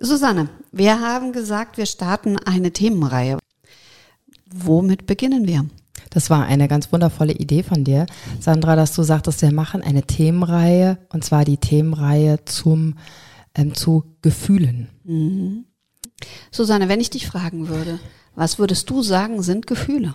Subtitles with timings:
[0.00, 3.38] Susanne, wir haben gesagt, wir starten eine Themenreihe.
[4.50, 5.66] Womit beginnen wir?
[6.10, 8.06] Das war eine ganz wundervolle Idee von dir,
[8.40, 12.94] Sandra, dass du sagtest, wir machen eine Themenreihe und zwar die Themenreihe zum
[13.54, 14.88] ähm, zu Gefühlen.
[15.04, 15.64] Mhm.
[16.50, 17.98] Susanne, wenn ich dich fragen würde,
[18.34, 20.14] was würdest du sagen, sind Gefühle?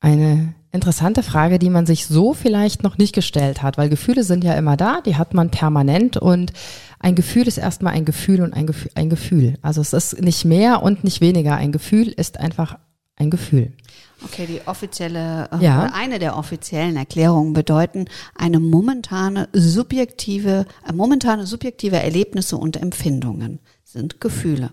[0.00, 4.44] Eine interessante Frage, die man sich so vielleicht noch nicht gestellt hat, weil Gefühle sind
[4.44, 6.52] ja immer da, die hat man permanent und
[7.00, 9.54] ein Gefühl ist erstmal ein Gefühl und ein Gefühl, ein Gefühl.
[9.62, 11.54] Also es ist nicht mehr und nicht weniger.
[11.54, 12.78] Ein Gefühl ist einfach
[13.16, 13.72] ein Gefühl.
[14.24, 15.90] Okay, die offizielle, äh, ja.
[15.94, 24.20] eine der offiziellen Erklärungen bedeuten eine momentane subjektive, äh, momentane subjektive Erlebnisse und Empfindungen sind
[24.20, 24.70] Gefühle.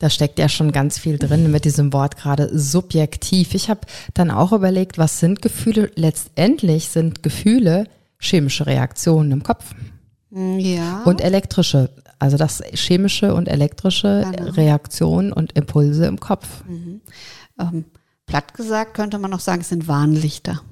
[0.00, 3.54] Da steckt ja schon ganz viel drin mit diesem Wort gerade subjektiv.
[3.54, 3.80] Ich habe
[4.14, 5.92] dann auch überlegt, was sind Gefühle?
[5.94, 7.86] Letztendlich sind Gefühle
[8.18, 9.74] chemische Reaktionen im Kopf.
[10.30, 11.02] Ja.
[11.04, 14.52] Und elektrische, also das chemische und elektrische genau.
[14.52, 16.64] Reaktionen und Impulse im Kopf.
[16.66, 17.02] Mhm.
[17.58, 17.84] Ähm,
[18.24, 20.62] platt gesagt könnte man noch sagen, es sind Warnlichter.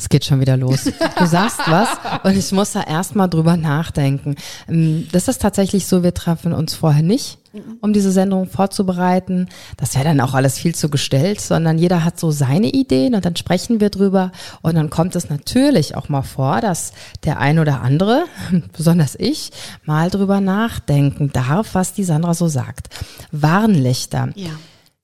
[0.00, 0.84] Es geht schon wieder los.
[1.18, 1.88] Du sagst was
[2.22, 4.36] und ich muss da erstmal drüber nachdenken.
[4.68, 7.38] Ähm, das ist tatsächlich so, wir treffen uns vorher nicht,
[7.80, 9.48] um diese Sendung vorzubereiten.
[9.76, 13.24] Das wäre dann auch alles viel zu gestellt, sondern jeder hat so seine Ideen und
[13.24, 14.30] dann sprechen wir drüber.
[14.62, 16.92] Und dann kommt es natürlich auch mal vor, dass
[17.24, 18.24] der ein oder andere,
[18.76, 19.50] besonders ich,
[19.84, 22.88] mal drüber nachdenken darf, was die Sandra so sagt.
[23.32, 24.28] Warnlichter.
[24.36, 24.50] Ja.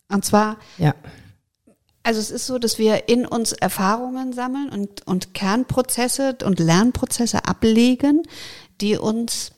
[0.09, 0.95] Und zwar ja.
[2.05, 7.47] Also es ist so, dass wir in uns Erfahrungen sammeln und, und Kernprozesse und Lernprozesse
[7.47, 8.23] ablegen,
[8.81, 9.53] die uns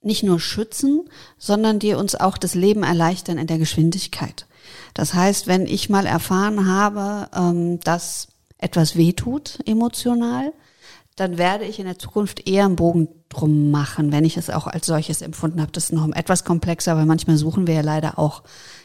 [0.00, 4.46] nicht nur schützen, sondern die uns auch das Leben erleichtern in der Geschwindigkeit.
[4.94, 10.52] Das heißt, wenn ich mal erfahren habe, ähm, dass etwas wehtut emotional,
[11.16, 14.66] dann werde ich in der Zukunft eher einen Bogen drum machen, wenn ich es auch
[14.66, 15.72] als solches empfunden habe.
[15.72, 18.42] Das ist noch etwas komplexer, weil manchmal suchen wir ja leider auch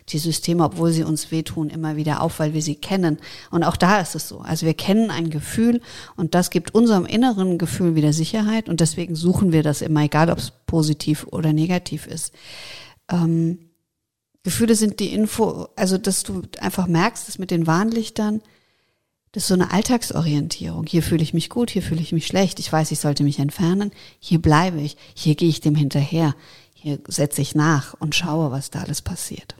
[0.10, 3.18] die Systeme, obwohl sie uns wehtun, immer wieder auf, weil wir sie kennen.
[3.52, 4.40] Und auch da ist es so.
[4.40, 5.82] Also wir kennen ein Gefühl
[6.16, 10.30] und das gibt unserem inneren Gefühl wieder Sicherheit und deswegen suchen wir das immer, egal
[10.30, 12.34] ob es positiv oder negativ ist.
[13.12, 13.60] Ähm,
[14.44, 18.42] Gefühle sind die Info, also dass du einfach merkst, dass mit den Warnlichtern,
[19.34, 20.86] das ist so eine Alltagsorientierung.
[20.88, 22.60] Hier fühle ich mich gut, hier fühle ich mich schlecht.
[22.60, 23.92] Ich weiß, ich sollte mich entfernen.
[24.20, 24.96] Hier bleibe ich.
[25.14, 26.34] Hier gehe ich dem hinterher.
[26.74, 29.56] Hier setze ich nach und schaue, was da alles passiert.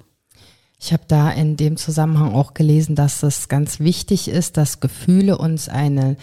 [0.80, 5.38] Ich habe da in dem Zusammenhang auch gelesen, dass es ganz wichtig ist, dass Gefühle
[5.38, 6.18] uns eine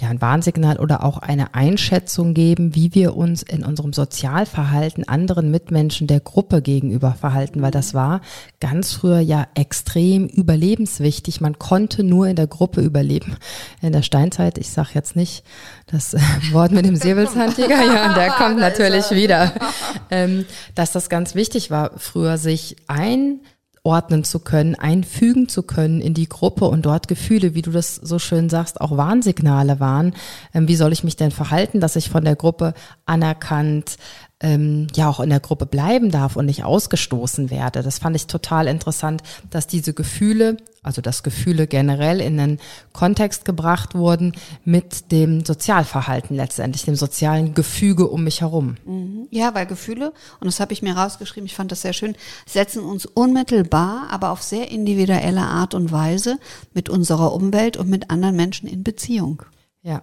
[0.00, 5.50] ja, ein Warnsignal oder auch eine Einschätzung geben, wie wir uns in unserem Sozialverhalten anderen
[5.50, 8.20] Mitmenschen der Gruppe gegenüber verhalten, weil das war
[8.60, 11.40] ganz früher ja extrem überlebenswichtig.
[11.40, 13.36] Man konnte nur in der Gruppe überleben.
[13.82, 15.44] In der Steinzeit, ich sage jetzt nicht
[15.88, 16.14] das
[16.52, 19.52] Wort mit dem Säbelzahntiger, ja, der kommt natürlich wieder,
[20.10, 20.44] ähm,
[20.76, 23.40] dass das ganz wichtig war, früher sich ein
[23.88, 27.94] ordnen zu können, einfügen zu können in die Gruppe und dort Gefühle, wie du das
[27.94, 30.14] so schön sagst, auch Warnsignale waren.
[30.52, 32.74] Ähm, wie soll ich mich denn verhalten, dass ich von der Gruppe
[33.06, 33.96] anerkannt,
[34.40, 37.82] ähm, ja auch in der Gruppe bleiben darf und nicht ausgestoßen werde.
[37.82, 42.60] Das fand ich total interessant, dass diese Gefühle, also dass Gefühle generell in einen
[42.92, 44.32] Kontext gebracht wurden
[44.64, 48.76] mit dem Sozialverhalten letztendlich, dem sozialen Gefüge um mich herum.
[48.86, 49.26] Mhm.
[49.30, 52.14] Ja, weil Gefühle, und das habe ich mir rausgeschrieben, ich fand das sehr schön,
[52.46, 56.38] setzen uns unmittelbar, aber auf sehr individuelle Art und Weise
[56.74, 59.42] mit unserer Umwelt und mit anderen Menschen in Beziehung.
[59.82, 60.02] Ja.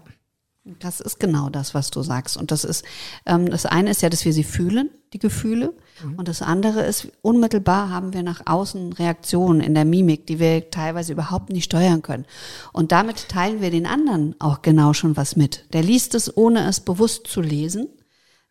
[0.80, 2.38] Das ist genau das, was du sagst.
[2.38, 2.84] Und das ist,
[3.28, 5.74] ähm, das eine ist ja, dass wir sie fühlen, die Gefühle.
[6.04, 6.16] Mhm.
[6.16, 10.72] Und das andere ist, unmittelbar haben wir nach außen Reaktionen in der Mimik, die wir
[10.72, 12.26] teilweise überhaupt nicht steuern können.
[12.74, 15.66] Und damit teilen wir den anderen auch genau schon was mit.
[15.74, 17.88] Der liest es, ohne es bewusst zu lesen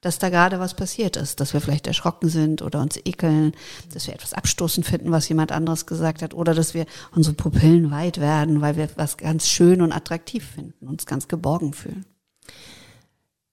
[0.04, 3.52] dass da gerade was passiert ist, dass wir vielleicht erschrocken sind oder uns ekeln,
[3.92, 7.90] dass wir etwas abstoßend finden, was jemand anderes gesagt hat, oder dass wir unsere Pupillen
[7.90, 12.04] weit werden, weil wir was ganz schön und attraktiv finden, uns ganz geborgen fühlen.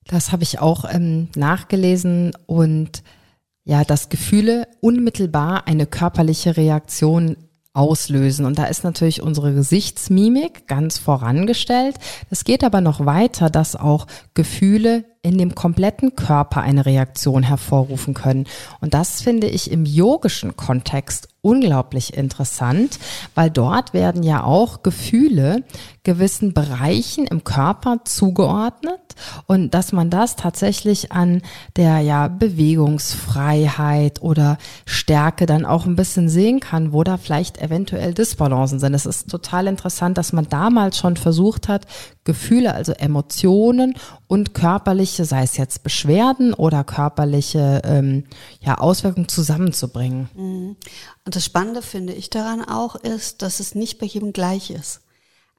[0.06, 3.02] Das habe ich auch ähm, nachgelesen und
[3.64, 7.38] ja, dass Gefühle unmittelbar eine körperliche Reaktion
[7.74, 8.46] auslösen.
[8.46, 11.96] Und da ist natürlich unsere Gesichtsmimik ganz vorangestellt.
[12.30, 18.14] Es geht aber noch weiter, dass auch Gefühle in dem kompletten Körper eine Reaktion hervorrufen
[18.14, 18.48] können.
[18.82, 23.00] Und das finde ich im yogischen Kontext unglaublich interessant,
[23.36, 25.64] weil dort werden ja auch Gefühle
[26.04, 29.00] gewissen Bereichen im Körper zugeordnet
[29.46, 31.44] und dass man das tatsächlich an
[31.76, 38.16] der ja Bewegungsfreiheit oder Stärke dann auch ein bisschen sehen kann, wo da vielleicht eventuell
[38.16, 38.96] Disbalancen sind.
[38.96, 41.86] Es ist total interessant, dass man damals schon versucht hat,
[42.24, 43.94] Gefühle, also Emotionen
[44.28, 48.24] und körperliche, sei es jetzt Beschwerden oder körperliche ähm,
[48.60, 50.30] ja, Auswirkungen zusammenzubringen.
[50.36, 50.76] Mhm.
[51.26, 55.02] Und das Spannende finde ich daran auch ist, dass es nicht bei jedem gleich ist.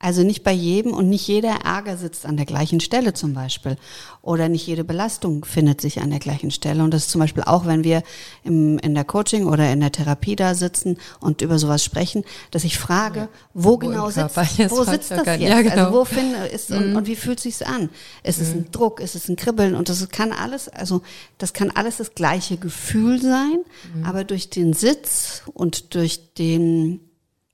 [0.03, 3.77] Also nicht bei jedem und nicht jeder Ärger sitzt an der gleichen Stelle zum Beispiel.
[4.21, 6.83] Oder nicht jede Belastung findet sich an der gleichen Stelle.
[6.83, 8.03] Und das ist zum Beispiel auch, wenn wir
[8.43, 12.65] im, in der Coaching oder in der Therapie da sitzen und über sowas sprechen, dass
[12.65, 14.37] ich frage, wo, wo genau sitzt,
[14.71, 15.41] wo sitzt das jetzt?
[15.41, 15.87] Ja, genau.
[15.87, 16.77] Also wo finde ist mhm.
[16.79, 17.89] und, und, wie fühlt sich's an?
[18.25, 18.45] Ist mhm.
[18.45, 18.99] es ein Druck?
[18.99, 19.77] Ist es ein Kribbeln?
[19.77, 21.03] Und das kann alles, also
[21.39, 23.61] das kann alles das gleiche Gefühl sein,
[23.95, 24.05] mhm.
[24.05, 26.99] aber durch den Sitz und durch den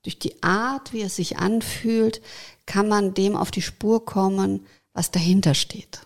[0.03, 2.21] durch die Art, wie es sich anfühlt,
[2.65, 6.01] kann man dem auf die Spur kommen, was dahinter steht.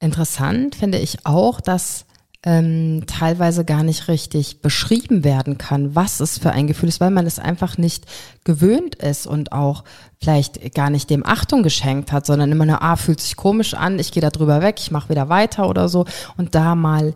[0.00, 2.06] Interessant finde ich auch, dass
[2.44, 7.10] ähm, teilweise gar nicht richtig beschrieben werden kann, was es für ein Gefühl ist, weil
[7.10, 8.06] man es einfach nicht
[8.44, 9.82] gewöhnt ist und auch
[10.20, 13.98] vielleicht gar nicht dem Achtung geschenkt hat, sondern immer nur, ah, fühlt sich komisch an,
[13.98, 16.06] ich gehe da drüber weg, ich mache wieder weiter oder so
[16.36, 17.12] und da mal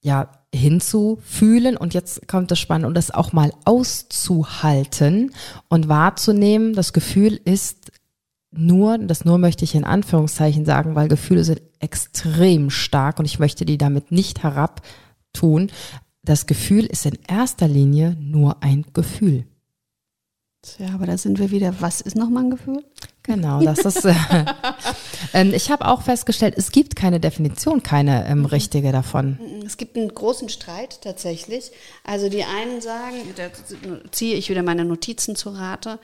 [0.00, 5.32] ja hinzufühlen und jetzt kommt das Spannende und das auch mal auszuhalten
[5.68, 6.74] und wahrzunehmen.
[6.74, 7.92] Das Gefühl ist
[8.50, 13.38] nur, das nur möchte ich in Anführungszeichen sagen, weil Gefühle sind extrem stark und ich
[13.38, 15.70] möchte die damit nicht herabtun.
[16.22, 19.44] Das Gefühl ist in erster Linie nur ein Gefühl.
[20.78, 21.80] Ja, aber da sind wir wieder.
[21.80, 22.84] Was ist nochmal ein Gefühl?
[23.26, 24.04] Genau, das ist.
[24.04, 24.14] Äh,
[25.34, 28.44] ähm, ich habe auch festgestellt, es gibt keine Definition, keine ähm, mhm.
[28.46, 29.38] richtige davon.
[29.40, 31.72] Mhm, es gibt einen großen Streit tatsächlich.
[32.04, 33.48] Also die einen sagen, da
[34.12, 35.98] ziehe ich wieder meine Notizen zu Rate.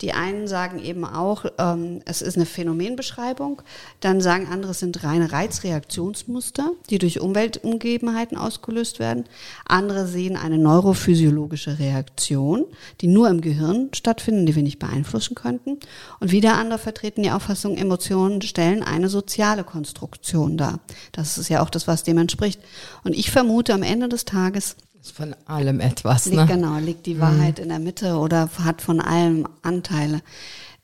[0.00, 3.62] Die einen sagen eben auch, ähm, es ist eine Phänomenbeschreibung.
[4.00, 9.26] Dann sagen andere, es sind reine Reizreaktionsmuster, die durch Umweltumgebenheiten ausgelöst werden.
[9.64, 12.64] Andere sehen eine neurophysiologische Reaktion,
[13.00, 15.78] die nur im Gehirn stattfinden, die wir nicht beeinflussen könnten.
[16.18, 20.80] Und wieder andere vertreten die Auffassung, Emotionen stellen eine soziale Konstruktion dar.
[21.12, 22.60] Das ist ja auch das, was dem entspricht.
[23.04, 26.46] Und ich vermute am Ende des Tages, ist von allem etwas, liegt, ne?
[26.46, 27.64] Genau, liegt die Wahrheit mhm.
[27.64, 30.22] in der Mitte oder hat von allem Anteile.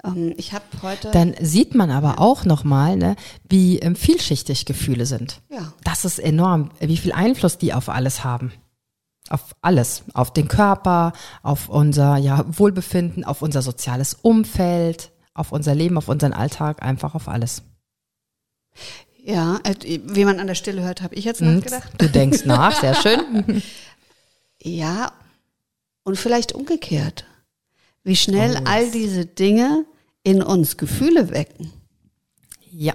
[0.04, 1.10] Ähm, ich habe heute.
[1.12, 3.14] Dann sieht man aber auch nochmal, ne,
[3.48, 5.40] wie ähm, vielschichtig Gefühle sind.
[5.50, 5.72] Ja.
[5.84, 8.52] Das ist enorm, wie viel Einfluss die auf alles haben.
[9.30, 15.74] Auf alles, auf den Körper, auf unser ja, Wohlbefinden, auf unser soziales Umfeld, auf unser
[15.74, 17.62] Leben, auf unseren Alltag, einfach auf alles.
[19.22, 21.90] Ja, äh, wie man an der Stelle hört, habe ich jetzt hm, nachgedacht.
[21.98, 23.62] Du denkst nach, sehr schön.
[24.62, 25.12] Ja,
[26.02, 27.24] und vielleicht umgekehrt.
[28.04, 29.84] Wie schnell oh, all diese Dinge
[30.22, 31.72] in uns Gefühle wecken.
[32.70, 32.94] Ja.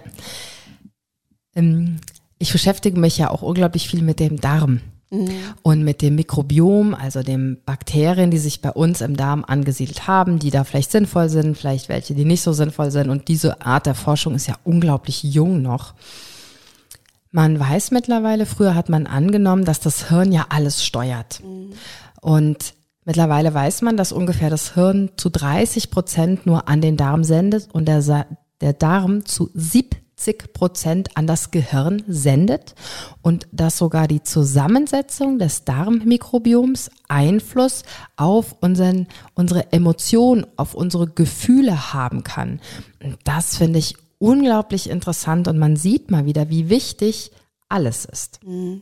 [1.56, 2.00] Ähm,
[2.40, 4.82] ich beschäftige mich ja auch unglaublich viel mit dem Darm.
[5.14, 5.30] Mhm.
[5.62, 10.40] Und mit dem Mikrobiom, also den Bakterien, die sich bei uns im Darm angesiedelt haben,
[10.40, 13.12] die da vielleicht sinnvoll sind, vielleicht welche, die nicht so sinnvoll sind.
[13.12, 15.94] Und diese Art der Forschung ist ja unglaublich jung noch.
[17.32, 21.42] Man weiß mittlerweile, früher hat man angenommen, dass das Hirn ja alles steuert.
[21.44, 21.74] Mhm.
[22.20, 22.74] Und
[23.06, 27.70] mittlerweile weiß man, dass ungefähr das Hirn zu 30 Prozent nur an den Darm sendet
[27.72, 28.26] und der,
[28.62, 30.03] der Darm zu 70
[30.54, 32.76] Prozent an das Gehirn sendet
[33.22, 37.84] und dass sogar die Zusammensetzung des Darmmikrobioms Einfluss
[38.16, 42.62] auf unseren, unsere Emotionen, auf unsere Gefühle haben kann.
[43.24, 47.32] Das finde ich unglaublich interessant und man sieht mal wieder, wie wichtig
[47.68, 48.40] alles ist.
[48.46, 48.82] Mhm.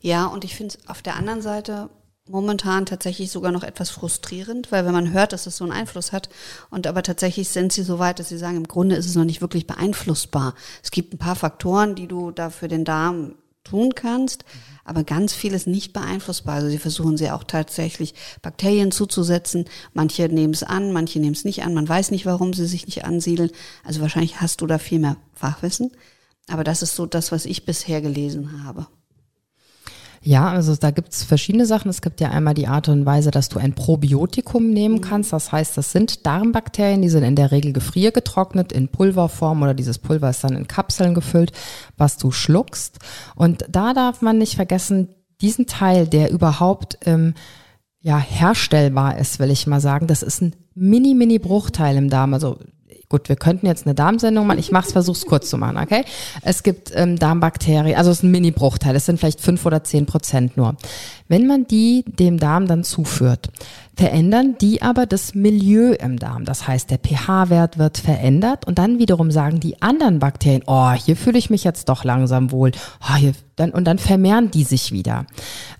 [0.00, 1.90] Ja, und ich finde es auf der anderen Seite
[2.28, 6.12] momentan tatsächlich sogar noch etwas frustrierend, weil wenn man hört, dass es so einen Einfluss
[6.12, 6.28] hat
[6.70, 9.24] und aber tatsächlich sind sie so weit, dass sie sagen, im Grunde ist es noch
[9.24, 10.54] nicht wirklich beeinflussbar.
[10.82, 14.44] Es gibt ein paar Faktoren, die du da für den Darm tun kannst,
[14.84, 16.54] aber ganz viel ist nicht beeinflussbar.
[16.56, 19.64] Also sie versuchen sie auch tatsächlich Bakterien zuzusetzen.
[19.92, 21.74] Manche nehmen es an, manche nehmen es nicht an.
[21.74, 23.50] Man weiß nicht, warum sie sich nicht ansiedeln.
[23.82, 25.90] Also wahrscheinlich hast du da viel mehr Fachwissen.
[26.48, 28.86] Aber das ist so das, was ich bisher gelesen habe.
[30.26, 31.88] Ja, also da gibt's verschiedene Sachen.
[31.88, 35.32] Es gibt ja einmal die Art und Weise, dass du ein Probiotikum nehmen kannst.
[35.32, 39.98] Das heißt, das sind Darmbakterien, die sind in der Regel gefriergetrocknet in Pulverform oder dieses
[39.98, 41.52] Pulver ist dann in Kapseln gefüllt,
[41.96, 42.98] was du schluckst.
[43.36, 47.34] Und da darf man nicht vergessen, diesen Teil, der überhaupt ähm,
[48.00, 52.34] ja herstellbar ist, will ich mal sagen, das ist ein mini, mini Bruchteil im Darm.
[52.34, 52.58] Also
[53.08, 54.58] gut, wir könnten jetzt eine Darmsendung machen.
[54.58, 56.04] Ich mach's, versuch's kurz zu machen, okay?
[56.42, 60.06] Es gibt ähm, Darmbakterien, also es ist ein Mini-Bruchteil, es sind vielleicht fünf oder zehn
[60.06, 60.76] Prozent nur.
[61.28, 63.50] Wenn man die dem Darm dann zuführt,
[63.96, 66.44] verändern die aber das Milieu im Darm.
[66.44, 71.16] Das heißt, der pH-Wert wird verändert und dann wiederum sagen die anderen Bakterien, oh, hier
[71.16, 72.72] fühle ich mich jetzt doch langsam wohl.
[73.00, 75.26] Oh, hier, dann, und dann vermehren die sich wieder.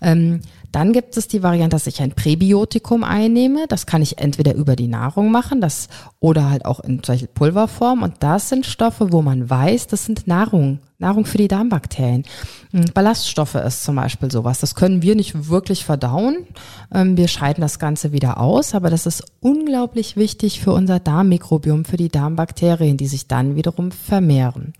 [0.01, 3.65] Ähm, dann gibt es die Variante, dass ich ein Präbiotikum einnehme.
[3.67, 5.87] Das kann ich entweder über die Nahrung machen, das
[6.19, 8.03] oder halt auch in solche Pulverform.
[8.03, 12.23] Und das sind Stoffe, wo man weiß, das sind Nahrung, Nahrung für die Darmbakterien.
[12.71, 14.59] Hm, Ballaststoffe ist zum Beispiel sowas.
[14.59, 16.45] Das können wir nicht wirklich verdauen.
[16.93, 21.85] Ähm, wir scheiden das Ganze wieder aus, aber das ist unglaublich wichtig für unser Darmmikrobiom,
[21.85, 24.73] für die Darmbakterien, die sich dann wiederum vermehren.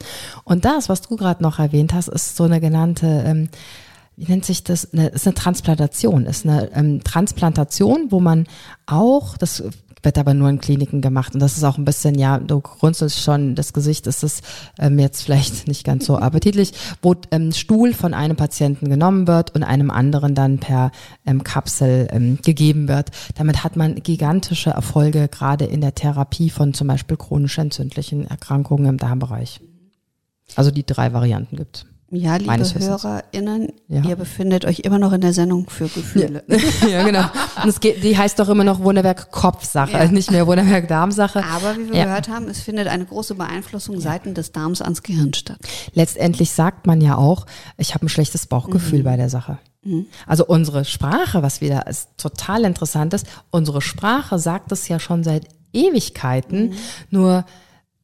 [0.44, 3.50] Und das, was du gerade noch erwähnt hast, ist so eine genannte ähm,
[4.18, 4.92] wie nennt sich das?
[4.94, 8.48] Eine, ist eine Transplantation, ist eine ähm, Transplantation, wo man
[8.88, 9.64] auch, das
[10.02, 13.22] wird aber nur in Kliniken gemacht und das ist auch ein bisschen, ja, du grunzelst
[13.22, 14.42] schon, das Gesicht ist es
[14.80, 19.54] ähm, jetzt vielleicht nicht ganz so appetitlich, wo ähm, Stuhl von einem Patienten genommen wird
[19.54, 20.92] und einem anderen dann per
[21.26, 23.12] ähm, Kapsel ähm, gegeben wird.
[23.36, 28.88] Damit hat man gigantische Erfolge gerade in der Therapie von zum Beispiel chronisch entzündlichen Erkrankungen
[28.88, 29.62] im Darmbereich.
[30.56, 34.02] Also die drei Varianten gibt ja, liebe HörerInnen, ja.
[34.04, 36.44] ihr befindet euch immer noch in der Sendung für Gefühle.
[36.48, 36.58] Ja,
[36.90, 37.26] ja genau.
[37.62, 40.06] Und es geht, die heißt doch immer noch Wunderwerk Kopfsache, ja.
[40.06, 41.44] nicht mehr Wunderwerk Darmsache.
[41.44, 45.34] Aber wie wir gehört haben, es findet eine große Beeinflussung seitens des Darms ans Gehirn
[45.34, 45.60] statt.
[45.94, 47.46] Letztendlich sagt man ja auch,
[47.78, 49.04] ich habe ein schlechtes Bauchgefühl mhm.
[49.04, 49.58] bei der Sache.
[49.84, 50.06] Mhm.
[50.26, 55.24] Also unsere Sprache, was wieder ist, total interessant ist, unsere Sprache sagt es ja schon
[55.26, 56.76] seit Ewigkeiten, mhm.
[57.10, 57.46] nur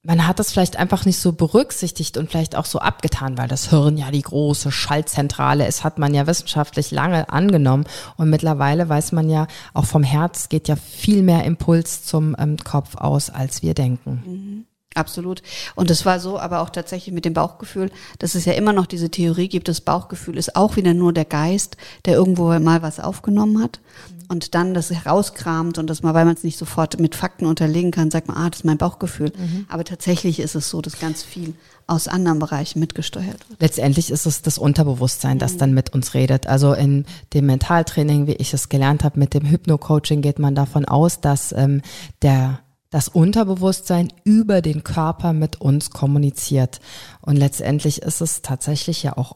[0.03, 3.69] man hat das vielleicht einfach nicht so berücksichtigt und vielleicht auch so abgetan, weil das
[3.69, 7.85] Hirn ja die große Schaltzentrale ist, hat man ja wissenschaftlich lange angenommen.
[8.17, 12.57] Und mittlerweile weiß man ja, auch vom Herz geht ja viel mehr Impuls zum ähm,
[12.57, 14.23] Kopf aus, als wir denken.
[14.25, 14.65] Mhm.
[14.95, 15.41] Absolut.
[15.75, 18.85] Und es war so, aber auch tatsächlich mit dem Bauchgefühl, dass es ja immer noch
[18.85, 22.99] diese Theorie gibt, das Bauchgefühl ist auch wieder nur der Geist, der irgendwo mal was
[22.99, 23.79] aufgenommen hat.
[24.27, 27.91] Und dann das herauskramt und das mal, weil man es nicht sofort mit Fakten unterlegen
[27.91, 29.31] kann, sagt man, ah, das ist mein Bauchgefühl.
[29.37, 29.65] Mhm.
[29.69, 31.53] Aber tatsächlich ist es so, dass ganz viel
[31.87, 33.61] aus anderen Bereichen mitgesteuert wird.
[33.61, 35.57] Letztendlich ist es das Unterbewusstsein, das mhm.
[35.57, 36.47] dann mit uns redet.
[36.47, 40.85] Also in dem Mentaltraining, wie ich es gelernt habe, mit dem Hypno-Coaching geht man davon
[40.85, 41.81] aus, dass ähm,
[42.21, 46.79] der das Unterbewusstsein über den Körper mit uns kommuniziert.
[47.21, 49.35] Und letztendlich ist es tatsächlich ja auch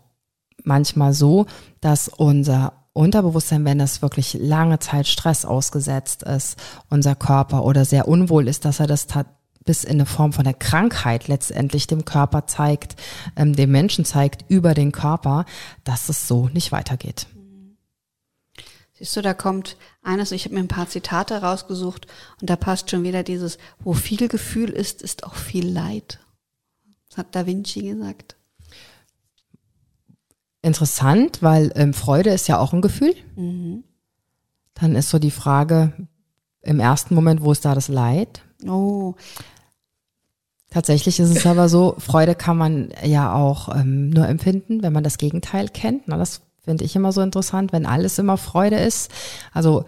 [0.64, 1.48] manchmal so,
[1.82, 6.58] dass unser Unterbewusstsein, wenn es wirklich lange Zeit Stress ausgesetzt ist,
[6.90, 9.08] unser Körper oder sehr unwohl ist, dass er das
[9.66, 12.96] bis in eine Form von der Krankheit letztendlich dem Körper zeigt,
[13.36, 15.46] ähm, dem Menschen zeigt über den Körper,
[15.84, 17.28] dass es so nicht weitergeht.
[18.94, 22.08] Siehst du, da kommt eines, ich habe mir ein paar Zitate rausgesucht
[22.42, 26.20] und da passt schon wieder dieses, wo viel Gefühl ist, ist auch viel Leid.
[27.10, 28.37] Das hat Da Vinci gesagt.
[30.62, 33.16] Interessant, weil ähm, Freude ist ja auch ein Gefühl.
[33.36, 33.84] Mhm.
[34.74, 35.94] Dann ist so die Frage
[36.62, 38.42] im ersten Moment, wo ist da das Leid?
[38.68, 39.16] Oh.
[40.70, 45.04] Tatsächlich ist es aber so, Freude kann man ja auch ähm, nur empfinden, wenn man
[45.04, 46.08] das Gegenteil kennt.
[46.08, 49.10] Na, das finde ich immer so interessant, wenn alles immer Freude ist.
[49.54, 49.86] Also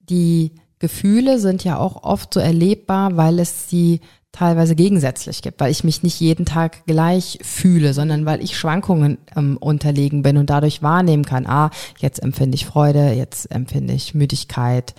[0.00, 4.00] die Gefühle sind ja auch oft so erlebbar, weil es sie
[4.32, 9.18] teilweise gegensätzlich gibt, weil ich mich nicht jeden Tag gleich fühle, sondern weil ich Schwankungen
[9.34, 14.14] ähm, unterlegen bin und dadurch wahrnehmen kann, ah, jetzt empfinde ich Freude, jetzt empfinde ich
[14.14, 14.94] Müdigkeit,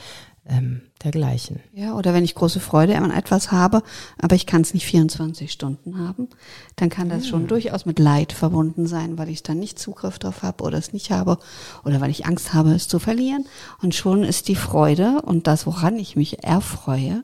[0.50, 1.62] ähm, dergleichen.
[1.74, 3.84] Ja, oder wenn ich große Freude an etwas habe,
[4.18, 6.28] aber ich kann es nicht 24 Stunden haben,
[6.76, 7.48] dann kann das schon ah.
[7.48, 11.12] durchaus mit Leid verbunden sein, weil ich dann nicht Zugriff darauf habe oder es nicht
[11.12, 11.38] habe
[11.86, 13.46] oder weil ich Angst habe, es zu verlieren.
[13.82, 17.24] Und schon ist die Freude und das, woran ich mich erfreue,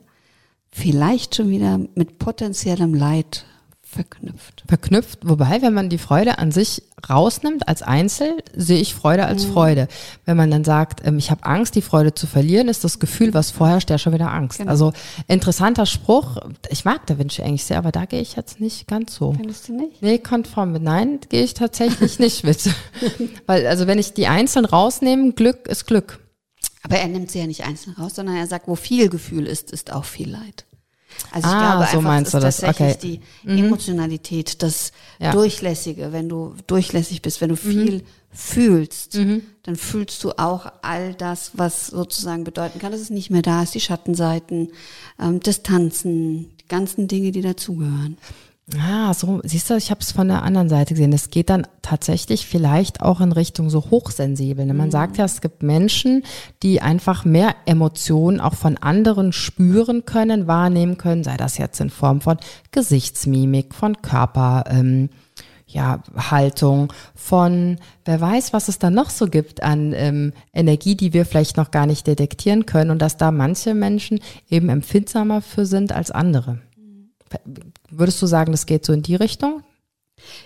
[0.76, 3.46] vielleicht schon wieder mit potenziellem Leid
[3.80, 4.62] verknüpft.
[4.68, 9.46] Verknüpft, wobei, wenn man die Freude an sich rausnimmt als Einzel, sehe ich Freude als
[9.46, 9.52] mhm.
[9.52, 9.88] Freude.
[10.26, 13.32] Wenn man dann sagt, ähm, ich habe Angst, die Freude zu verlieren, ist das Gefühl,
[13.32, 14.58] was vorherrscht, ja schon wieder Angst.
[14.58, 14.70] Genau.
[14.70, 14.92] Also
[15.28, 16.36] interessanter Spruch.
[16.68, 19.32] Ich mag Da Vinci eigentlich sehr, aber da gehe ich jetzt nicht ganz so.
[19.32, 20.02] Findest du nicht?
[20.02, 20.82] Nee, konform mit.
[20.82, 22.68] Nein, gehe ich tatsächlich nicht mit.
[23.46, 26.18] Weil, also wenn ich die einzeln rausnehme, Glück ist Glück.
[26.86, 29.72] Aber er nimmt sie ja nicht einzeln raus, sondern er sagt, wo viel Gefühl ist,
[29.72, 30.64] ist auch viel Leid.
[31.32, 33.20] Also ich ah, glaube so einfach, es ist tatsächlich okay.
[33.42, 33.58] die mhm.
[33.66, 35.32] Emotionalität, das ja.
[35.32, 36.12] Durchlässige.
[36.12, 37.58] Wenn du durchlässig bist, wenn du mhm.
[37.58, 38.02] viel mhm.
[38.30, 39.42] fühlst, mhm.
[39.64, 43.64] dann fühlst du auch all das, was sozusagen bedeuten kann, dass es nicht mehr da
[43.64, 44.70] ist, die Schattenseiten,
[45.20, 48.16] ähm, Distanzen, die ganzen Dinge, die dazugehören.
[48.74, 51.12] Ah, so, siehst du, ich habe es von der anderen Seite gesehen.
[51.12, 54.66] Es geht dann tatsächlich vielleicht auch in Richtung so hochsensibel.
[54.66, 54.90] Man mhm.
[54.90, 56.24] sagt ja, es gibt Menschen,
[56.64, 61.90] die einfach mehr Emotionen auch von anderen spüren können, wahrnehmen können, sei das jetzt in
[61.90, 62.38] Form von
[62.72, 65.10] Gesichtsmimik, von Körper, ähm,
[65.68, 71.12] ja, Haltung, von wer weiß, was es da noch so gibt an ähm, Energie, die
[71.12, 74.18] wir vielleicht noch gar nicht detektieren können und dass da manche Menschen
[74.50, 76.58] eben empfindsamer für sind als andere.
[77.90, 79.62] Würdest du sagen, das geht so in die Richtung?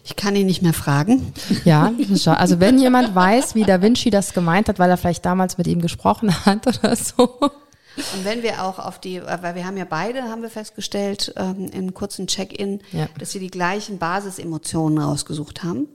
[0.05, 1.33] Ich kann ihn nicht mehr fragen.
[1.65, 1.93] Ja,
[2.27, 5.67] also wenn jemand weiß, wie Da Vinci das gemeint hat, weil er vielleicht damals mit
[5.67, 7.39] ihm gesprochen hat oder so.
[8.15, 11.69] Und wenn wir auch auf die, weil wir haben ja beide, haben wir festgestellt, ähm,
[11.73, 13.09] in kurzen Check-in, ja.
[13.19, 15.89] dass wir die gleichen Basisemotionen rausgesucht haben,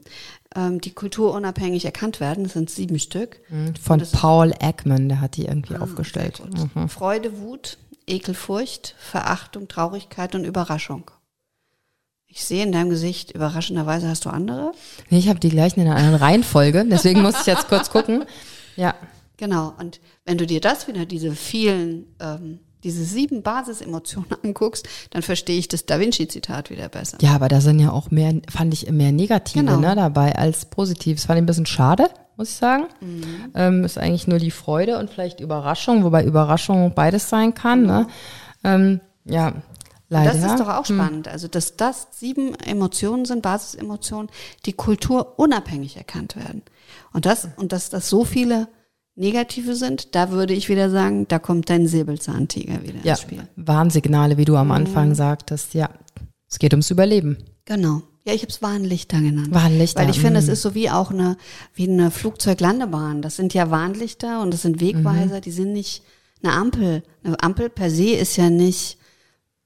[0.56, 2.44] ähm, die kulturunabhängig erkannt werden.
[2.44, 3.40] Das sind sieben Stück.
[3.50, 3.76] Mhm.
[3.76, 6.42] Von Paul Ekman, der hat die irgendwie ah, aufgestellt.
[6.76, 6.90] Mhm.
[6.90, 11.12] Freude, Wut, Ekel, Furcht, Verachtung, Traurigkeit und Überraschung.
[12.28, 14.74] Ich sehe in deinem Gesicht, überraschenderweise hast du andere.
[15.10, 18.26] Nee, ich habe die gleichen in einer anderen Reihenfolge, deswegen muss ich jetzt kurz gucken.
[18.76, 18.94] Ja.
[19.38, 25.22] Genau, und wenn du dir das wieder, diese vielen, ähm, diese sieben Basisemotionen anguckst, dann
[25.22, 27.18] verstehe ich das Da Vinci-Zitat wieder besser.
[27.22, 29.80] Ja, aber da sind ja auch mehr, fand ich mehr Negative genau.
[29.80, 31.26] ne, dabei als Positives.
[31.26, 32.86] Fand ich ein bisschen schade, muss ich sagen.
[33.02, 33.52] Mhm.
[33.56, 37.86] Ähm, ist eigentlich nur die Freude und vielleicht Überraschung, wobei Überraschung beides sein kann.
[37.86, 38.08] Ne?
[38.64, 38.70] Mhm.
[38.70, 39.54] Ähm, ja,
[40.08, 40.34] Leider.
[40.34, 40.96] Das ist doch auch hm.
[40.96, 41.26] spannend.
[41.26, 41.34] Hm.
[41.34, 44.30] Also, dass das sieben Emotionen sind, Basisemotionen,
[44.68, 46.62] die kulturunabhängig erkannt werden.
[47.12, 48.68] Und das, und dass das so viele
[49.16, 53.48] negative sind, da würde ich wieder sagen, da kommt dein Säbelzahntiger wieder ja, ins Spiel.
[53.56, 55.16] Warnsignale, wie du am Anfang mhm.
[55.16, 55.90] sagtest, ja.
[56.50, 57.38] Es geht ums Überleben.
[57.66, 58.02] Genau.
[58.26, 59.52] Ja, ich habe es Warnlichter genannt.
[59.52, 60.02] Warnlichter.
[60.02, 60.54] Weil ich finde, es mhm.
[60.54, 61.38] ist so wie auch eine,
[61.74, 63.22] wie eine Flugzeuglandebahn.
[63.22, 65.42] Das sind ja Warnlichter und das sind Wegweiser, mhm.
[65.42, 66.04] die sind nicht
[66.42, 67.04] eine Ampel.
[67.24, 68.98] Eine Ampel per se ist ja nicht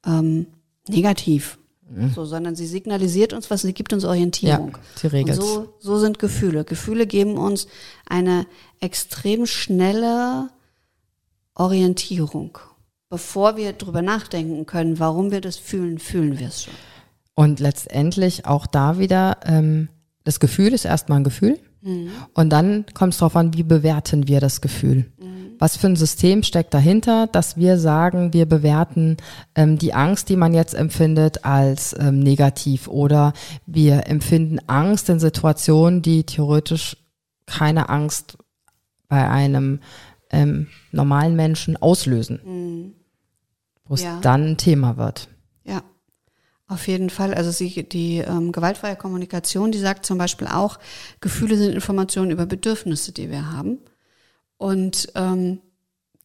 [0.06, 0.48] ähm,
[0.88, 1.59] negativ.
[1.90, 2.12] Mhm.
[2.14, 4.72] So, sondern sie signalisiert uns was, sie gibt uns Orientierung.
[4.72, 5.42] Ja, sie regelt.
[5.42, 6.64] so, so sind Gefühle.
[6.64, 7.68] Gefühle geben uns
[8.06, 8.46] eine
[8.80, 10.50] extrem schnelle
[11.56, 12.58] Orientierung.
[13.10, 16.74] Bevor wir drüber nachdenken können, warum wir das fühlen, fühlen wir es schon.
[17.34, 19.90] Und letztendlich auch da wieder, ähm,
[20.24, 21.58] das Gefühl ist erstmal ein Gefühl.
[21.82, 22.12] Mhm.
[22.34, 25.12] Und dann kommt es darauf an, wie bewerten wir das Gefühl.
[25.60, 29.18] Was für ein System steckt dahinter, dass wir sagen, wir bewerten
[29.56, 33.34] ähm, die Angst, die man jetzt empfindet, als ähm, negativ oder
[33.66, 36.96] wir empfinden Angst in Situationen, die theoretisch
[37.46, 38.38] keine Angst
[39.10, 39.82] bei einem
[40.32, 42.94] ähm, normalen Menschen auslösen, mhm.
[43.86, 44.20] wo es ja.
[44.22, 45.28] dann ein Thema wird.
[45.66, 45.84] Ja.
[46.68, 47.34] Auf jeden Fall.
[47.34, 50.80] Also sie, die ähm, gewaltfreie Kommunikation, die sagt zum Beispiel auch,
[51.20, 53.80] Gefühle sind Informationen über Bedürfnisse, die wir haben.
[54.60, 55.60] Und ähm,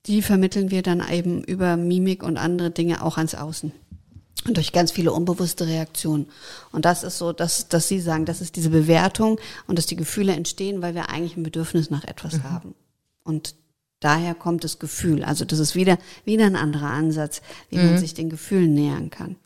[0.07, 3.73] die vermitteln wir dann eben über Mimik und andere Dinge auch ans Außen.
[4.47, 6.27] Und durch ganz viele unbewusste Reaktionen.
[6.73, 9.97] Und das ist so, dass, dass Sie sagen, das ist diese Bewertung und dass die
[9.97, 12.43] Gefühle entstehen, weil wir eigentlich ein Bedürfnis nach etwas mhm.
[12.43, 12.75] haben.
[13.23, 13.55] Und
[14.01, 15.25] daher kommt das Gefühl.
[15.25, 17.87] Also das ist wieder, wieder ein anderer Ansatz, wie mhm.
[17.87, 19.37] man sich den Gefühlen nähern kann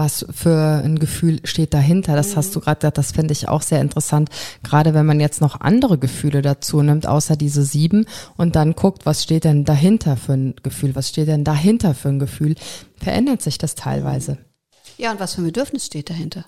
[0.00, 2.16] was für ein Gefühl steht dahinter.
[2.16, 2.36] Das mhm.
[2.36, 4.30] hast du gerade gesagt, das finde ich auch sehr interessant.
[4.62, 8.06] Gerade wenn man jetzt noch andere Gefühle dazu nimmt, außer diese sieben
[8.38, 12.08] und dann guckt, was steht denn dahinter für ein Gefühl, was steht denn dahinter für
[12.08, 12.54] ein Gefühl,
[12.96, 14.38] verändert sich das teilweise.
[14.96, 16.46] Ja, und was für ein Bedürfnis steht dahinter?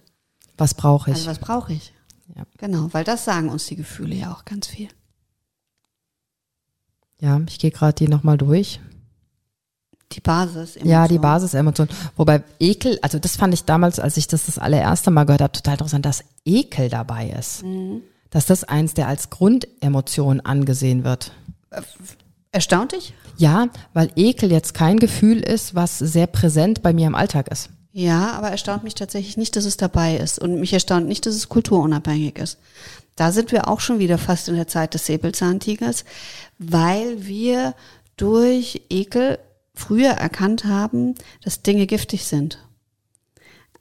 [0.56, 1.16] Was brauche ich?
[1.16, 1.92] Also was brauche ich?
[2.34, 2.44] Ja.
[2.56, 4.88] Genau, weil das sagen uns die Gefühle ja auch ganz viel.
[7.20, 8.80] Ja, ich gehe gerade die nochmal durch.
[10.12, 10.78] Die Basis.
[10.82, 11.88] Ja, die Basisemotion.
[12.16, 15.52] Wobei Ekel, also das fand ich damals, als ich das das allererste Mal gehört habe,
[15.52, 17.62] total interessant, dass Ekel dabei ist.
[17.62, 18.02] Mhm.
[18.30, 21.32] Dass das eins der als Grundemotion angesehen wird.
[22.50, 23.14] Erstaunt dich?
[23.36, 27.70] Ja, weil Ekel jetzt kein Gefühl ist, was sehr präsent bei mir im Alltag ist.
[27.92, 30.38] Ja, aber erstaunt mich tatsächlich nicht, dass es dabei ist.
[30.38, 32.58] Und mich erstaunt nicht, dass es kulturunabhängig ist.
[33.16, 36.04] Da sind wir auch schon wieder fast in der Zeit des Säbelzahntigers,
[36.58, 37.74] weil wir
[38.16, 39.38] durch Ekel
[39.74, 42.58] früher erkannt haben, dass Dinge giftig sind.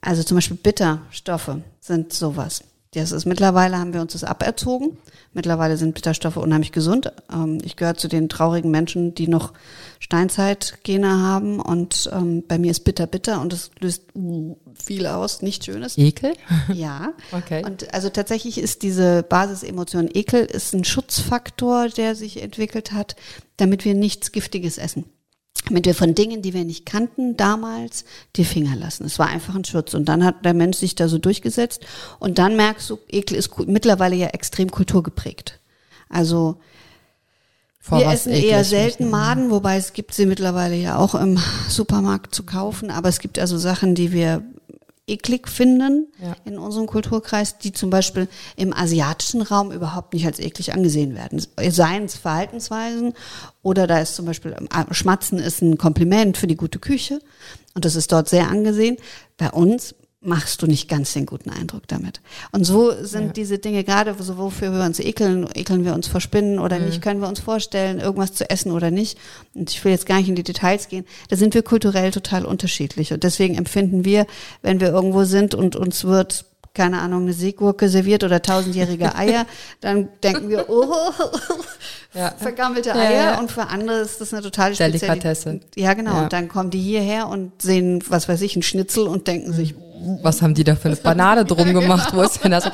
[0.00, 2.64] Also zum Beispiel Bitterstoffe sind sowas.
[2.94, 4.98] Das ist mittlerweile haben wir uns das aberzogen.
[5.32, 7.10] Mittlerweile sind Bitterstoffe unheimlich gesund.
[7.32, 9.54] Ähm, ich gehöre zu den traurigen Menschen, die noch
[9.98, 14.02] Steinzeitgene haben und ähm, bei mir ist bitter bitter und das löst
[14.74, 15.96] viel aus, nicht schönes.
[15.96, 16.34] Ekel?
[16.74, 17.14] Ja.
[17.32, 17.64] okay.
[17.64, 23.16] Und also tatsächlich ist diese Basisemotion Ekel ist ein Schutzfaktor, der sich entwickelt hat,
[23.56, 25.06] damit wir nichts Giftiges essen
[25.66, 28.04] damit wir von Dingen, die wir nicht kannten damals,
[28.36, 29.04] die Finger lassen.
[29.04, 29.94] Es war einfach ein Schutz.
[29.94, 31.86] Und dann hat der Mensch sich da so durchgesetzt.
[32.18, 35.60] Und dann merkst du, Ekel ist mittlerweile ja extrem kulturgeprägt.
[36.08, 36.56] Also
[37.80, 41.38] Vor wir essen eher selten Maden, wobei es gibt sie mittlerweile ja auch im
[41.68, 42.90] Supermarkt zu kaufen.
[42.90, 44.42] Aber es gibt also Sachen, die wir
[45.06, 46.36] eklig finden ja.
[46.44, 51.44] in unserem Kulturkreis, die zum Beispiel im asiatischen Raum überhaupt nicht als eklig angesehen werden.
[51.70, 53.14] Seien es Verhaltensweisen
[53.62, 57.20] oder da ist zum Beispiel äh, Schmatzen ist ein Kompliment für die gute Küche
[57.74, 58.96] und das ist dort sehr angesehen.
[59.36, 62.20] Bei uns machst du nicht ganz den guten Eindruck damit.
[62.52, 63.32] Und so sind ja.
[63.32, 66.86] diese Dinge gerade, so wofür wir uns ekeln, ekeln wir uns vor Spinnen oder mhm.
[66.86, 69.18] nicht, können wir uns vorstellen, irgendwas zu essen oder nicht.
[69.54, 71.04] Und ich will jetzt gar nicht in die Details gehen.
[71.28, 73.12] Da sind wir kulturell total unterschiedlich.
[73.12, 74.26] Und deswegen empfinden wir,
[74.62, 79.44] wenn wir irgendwo sind und uns wird keine Ahnung, eine Seegurke serviert oder tausendjährige Eier,
[79.82, 80.94] dann denken wir, oh,
[82.14, 82.32] ja.
[82.38, 83.10] vergammelte Eier.
[83.10, 83.40] Ja, ja.
[83.40, 85.60] Und für andere ist das eine totale Delikatesse.
[85.76, 86.22] Ja, genau.
[86.22, 89.74] Und dann kommen die hierher und sehen, was weiß ich, ein Schnitzel und denken sich,
[90.22, 92.14] was haben die da für eine Banane drum gemacht?
[92.14, 92.70] Wo ist denn das?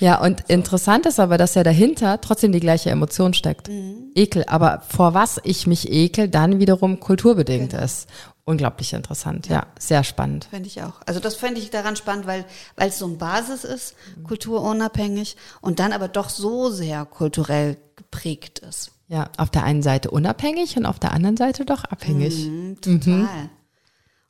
[0.00, 3.68] Ja, und interessant ist aber, dass ja dahinter trotzdem die gleiche Emotion steckt.
[3.68, 4.12] Mhm.
[4.14, 4.44] Ekel.
[4.46, 7.84] Aber vor was ich mich ekel, dann wiederum kulturbedingt genau.
[7.84, 8.08] ist
[8.44, 9.48] unglaublich interessant.
[9.48, 10.46] Ja, ja sehr spannend.
[10.50, 11.00] Fände ich auch.
[11.04, 12.44] Also das fände ich daran spannend, weil
[12.76, 18.60] weil es so eine Basis ist, kulturunabhängig und dann aber doch so sehr kulturell geprägt
[18.60, 18.92] ist.
[19.08, 22.46] Ja, auf der einen Seite unabhängig und auf der anderen Seite doch abhängig.
[22.46, 23.12] Mhm, total.
[23.12, 23.50] Mhm.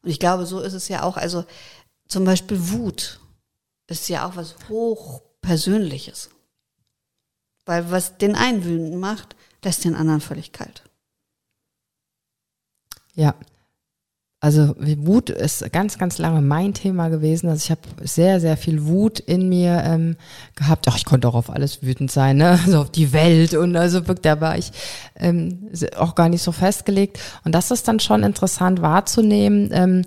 [0.03, 1.17] Und ich glaube, so ist es ja auch.
[1.17, 1.45] Also
[2.09, 3.21] zum Beispiel Wut
[3.89, 6.31] ist ja auch was hochpersönliches.
[7.65, 10.83] Weil was den einen wütend macht, lässt den anderen völlig kalt.
[13.15, 13.35] Ja,
[14.47, 17.49] also Wut ist ganz, ganz lange mein Thema gewesen.
[17.49, 20.17] Also ich habe sehr, sehr viel Wut in mir ähm,
[20.55, 20.87] gehabt.
[20.89, 22.61] Ach, ich konnte auch auf alles wütend sein, ne?
[22.65, 24.71] Also auf die Welt und also wirklich, da war ich
[25.17, 27.19] ähm, auch gar nicht so festgelegt.
[27.45, 29.71] Und das ist dann schon interessant wahrzunehmen.
[29.73, 30.03] Ähm,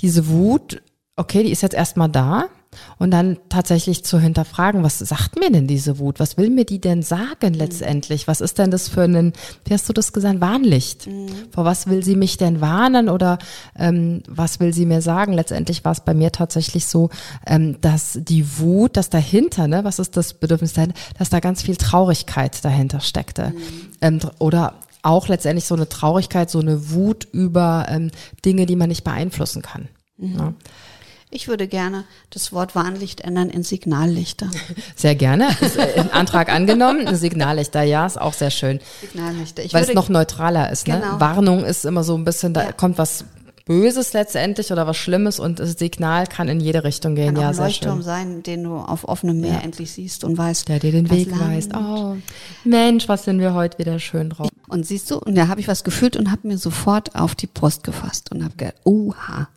[0.00, 0.80] diese Wut,
[1.22, 2.48] okay, die ist jetzt erstmal da
[2.98, 6.18] und dann tatsächlich zu hinterfragen, was sagt mir denn diese Wut?
[6.18, 8.26] Was will mir die denn sagen letztendlich?
[8.26, 9.32] Was ist denn das für ein,
[9.64, 11.06] wie hast du das gesagt, Warnlicht?
[11.06, 11.28] Mhm.
[11.52, 13.38] Vor was will sie mich denn warnen oder
[13.78, 15.32] ähm, was will sie mir sagen?
[15.32, 17.10] Letztendlich war es bei mir tatsächlich so,
[17.46, 21.62] ähm, dass die Wut, dass dahinter, ne, was ist das Bedürfnis dahinter, dass da ganz
[21.62, 23.50] viel Traurigkeit dahinter steckte.
[23.50, 23.90] Mhm.
[24.00, 28.10] Ähm, oder auch letztendlich so eine Traurigkeit, so eine Wut über ähm,
[28.44, 29.88] Dinge, die man nicht beeinflussen kann.
[30.16, 30.36] Mhm.
[30.38, 30.54] Ja.
[31.34, 34.50] Ich würde gerne das Wort Warnlicht ändern in Signallichter.
[34.96, 35.48] Sehr gerne.
[35.62, 37.16] Ist äh, ein Antrag angenommen.
[37.16, 38.80] Signallichter, ja, ist auch sehr schön.
[39.00, 39.64] Signallichter.
[39.64, 40.86] Ich Weil es noch neutraler ist.
[40.86, 41.00] Ne?
[41.00, 41.20] Genau.
[41.20, 42.72] Warnung ist immer so ein bisschen, da ja.
[42.72, 43.24] kommt was
[43.64, 47.34] Böses letztendlich oder was Schlimmes und das Signal kann in jede Richtung gehen.
[47.34, 49.60] Kann ja, auch ein Leuchtturm sein, den du auf offenem Meer ja.
[49.60, 50.68] endlich siehst und weißt.
[50.68, 51.40] Der dir den Weg Land.
[51.40, 51.70] weist.
[51.74, 52.16] Oh,
[52.64, 54.48] Mensch, was sind wir heute wieder schön drauf.
[54.68, 57.46] Und siehst du, und da habe ich was gefühlt und habe mir sofort auf die
[57.46, 59.48] Brust gefasst und habe gedacht, oha,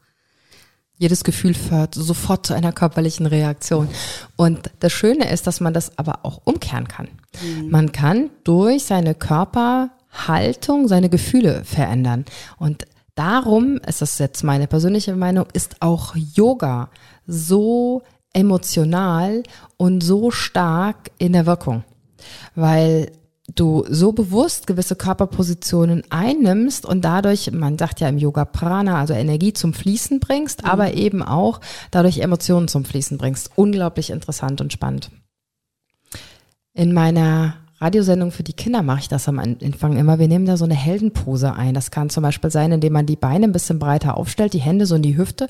[0.98, 3.90] jedes Gefühl führt sofort zu einer körperlichen Reaktion.
[4.36, 7.10] Und das Schöne ist, dass man das aber auch umkehren kann.
[7.44, 7.70] Mhm.
[7.70, 12.26] Man kann durch seine Körperhaltung seine Gefühle verändern.
[12.58, 16.90] Und darum, ist das jetzt meine persönliche Meinung, ist auch Yoga
[17.28, 18.02] so
[18.34, 19.44] emotional
[19.78, 21.84] und so stark in der Wirkung.
[22.54, 23.12] Weil
[23.54, 29.14] du so bewusst gewisse Körperpositionen einnimmst und dadurch, man sagt ja im Yoga Prana, also
[29.14, 30.70] Energie zum Fließen bringst, mhm.
[30.70, 33.52] aber eben auch dadurch Emotionen zum Fließen bringst.
[33.56, 35.12] Unglaublich interessant und spannend.
[36.74, 40.18] In meiner Radiosendung für die Kinder mache ich das am Anfang immer.
[40.18, 41.74] Wir nehmen da so eine Heldenpose ein.
[41.74, 44.86] Das kann zum Beispiel sein, indem man die Beine ein bisschen breiter aufstellt, die Hände
[44.86, 45.50] so in die Hüfte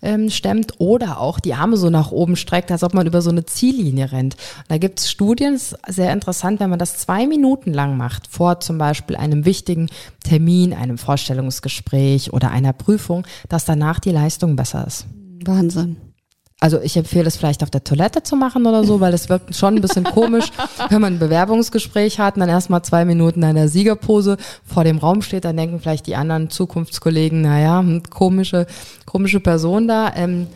[0.00, 3.28] ähm, stemmt oder auch die Arme so nach oben streckt, als ob man über so
[3.28, 4.34] eine Ziellinie rennt.
[4.34, 8.26] Und da gibt es Studien, ist sehr interessant, wenn man das zwei Minuten lang macht,
[8.26, 9.90] vor zum Beispiel einem wichtigen
[10.24, 15.06] Termin, einem Vorstellungsgespräch oder einer Prüfung, dass danach die Leistung besser ist.
[15.44, 16.05] Wahnsinn.
[16.58, 19.54] Also ich empfehle es vielleicht auf der Toilette zu machen oder so, weil es wirkt
[19.54, 20.46] schon ein bisschen komisch,
[20.88, 24.96] wenn man ein Bewerbungsgespräch hat und dann erstmal zwei Minuten in der Siegerpose vor dem
[24.96, 28.66] Raum steht, dann denken vielleicht die anderen Zukunftskollegen, naja, hm, komische,
[29.04, 30.14] komische Person da.
[30.16, 30.46] Ähm,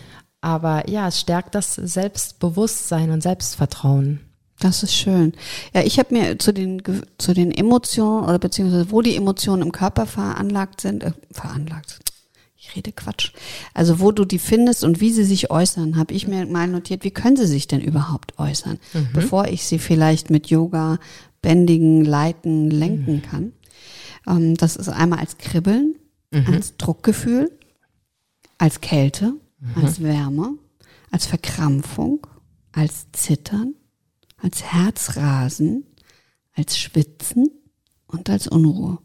[0.40, 4.20] aber ja, es stärkt das Selbstbewusstsein und Selbstvertrauen.
[4.58, 5.34] Das ist schön.
[5.74, 6.82] Ja, ich habe mir zu den
[7.18, 11.98] zu den Emotionen oder beziehungsweise wo die Emotionen im Körper veranlagt sind, äh, veranlagt,
[12.70, 13.32] ich rede Quatsch.
[13.74, 17.04] Also wo du die findest und wie sie sich äußern, habe ich mir mal notiert,
[17.04, 19.08] wie können sie sich denn überhaupt äußern, mhm.
[19.12, 20.98] bevor ich sie vielleicht mit Yoga
[21.42, 23.22] bändigen, leiten, lenken mhm.
[23.22, 23.52] kann.
[24.26, 25.96] Ähm, das ist einmal als Kribbeln,
[26.30, 26.46] mhm.
[26.52, 27.50] als Druckgefühl,
[28.58, 29.82] als Kälte, mhm.
[29.84, 30.54] als Wärme,
[31.10, 32.26] als Verkrampfung,
[32.72, 33.74] als Zittern,
[34.36, 35.84] als Herzrasen,
[36.54, 37.50] als Schwitzen
[38.06, 38.98] und als Unruhe.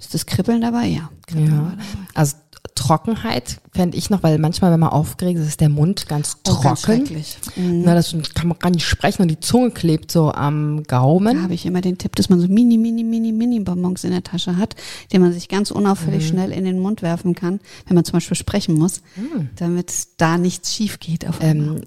[0.00, 0.86] Ist das Kribbeln dabei?
[0.86, 1.10] Ja.
[1.26, 1.76] Kribbeln ja.
[2.14, 2.36] Also
[2.74, 6.58] Trockenheit fände ich noch, weil manchmal, wenn man aufgeregt ist, ist der Mund ganz trocken.
[6.60, 7.36] Oh, ganz schrecklich.
[7.54, 7.82] Mhm.
[7.84, 11.36] Na, das kann man gar nicht sprechen und die Zunge klebt so am Gaumen.
[11.36, 14.12] Da habe ich immer den Tipp, dass man so mini, mini, mini, mini Bonbons in
[14.12, 14.76] der Tasche hat,
[15.12, 16.28] die man sich ganz unauffällig mhm.
[16.28, 19.50] schnell in den Mund werfen kann, wenn man zum Beispiel sprechen muss, mhm.
[19.56, 21.28] damit da nichts schief geht.
[21.28, 21.82] Auf ähm,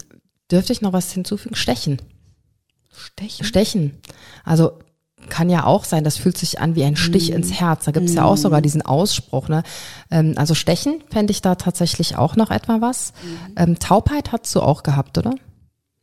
[0.51, 1.55] dürfte ich noch was hinzufügen?
[1.55, 2.01] Stechen.
[2.91, 3.45] Stechen?
[3.45, 3.91] Stechen.
[4.43, 4.73] Also
[5.29, 7.33] kann ja auch sein, das fühlt sich an wie ein Stich mm.
[7.33, 7.85] ins Herz.
[7.85, 8.17] Da gibt es mm.
[8.17, 9.47] ja auch sogar diesen Ausspruch.
[9.47, 9.63] Ne?
[10.11, 13.11] Ähm, also Stechen fände ich da tatsächlich auch noch etwa was.
[13.11, 13.57] Mm.
[13.57, 15.35] Ähm, Taubheit hast du auch gehabt, oder?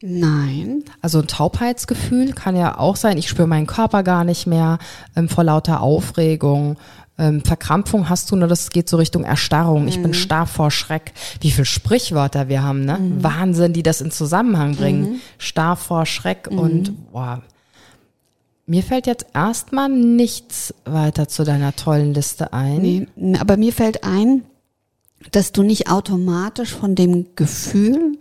[0.02, 0.84] Nein.
[1.02, 4.78] Also ein Taubheitsgefühl kann ja auch sein, ich spüre meinen Körper gar nicht mehr
[5.14, 6.78] ähm, vor lauter Aufregung.
[7.18, 9.88] Ähm, Verkrampfung hast du, nur das geht so Richtung Erstarrung.
[9.88, 10.14] Ich bin mhm.
[10.14, 11.12] starr vor Schreck.
[11.42, 12.96] Wie viele Sprichwörter wir haben, ne?
[12.98, 13.22] Mhm.
[13.22, 15.02] Wahnsinn, die das in Zusammenhang bringen.
[15.02, 15.20] Mhm.
[15.36, 16.58] Starr vor Schreck mhm.
[16.58, 17.42] und boah,
[18.70, 22.80] mir fällt jetzt erstmal nichts weiter zu deiner tollen Liste ein.
[23.16, 24.44] Nee, aber mir fällt ein,
[25.32, 28.16] dass du nicht automatisch von dem Gefühl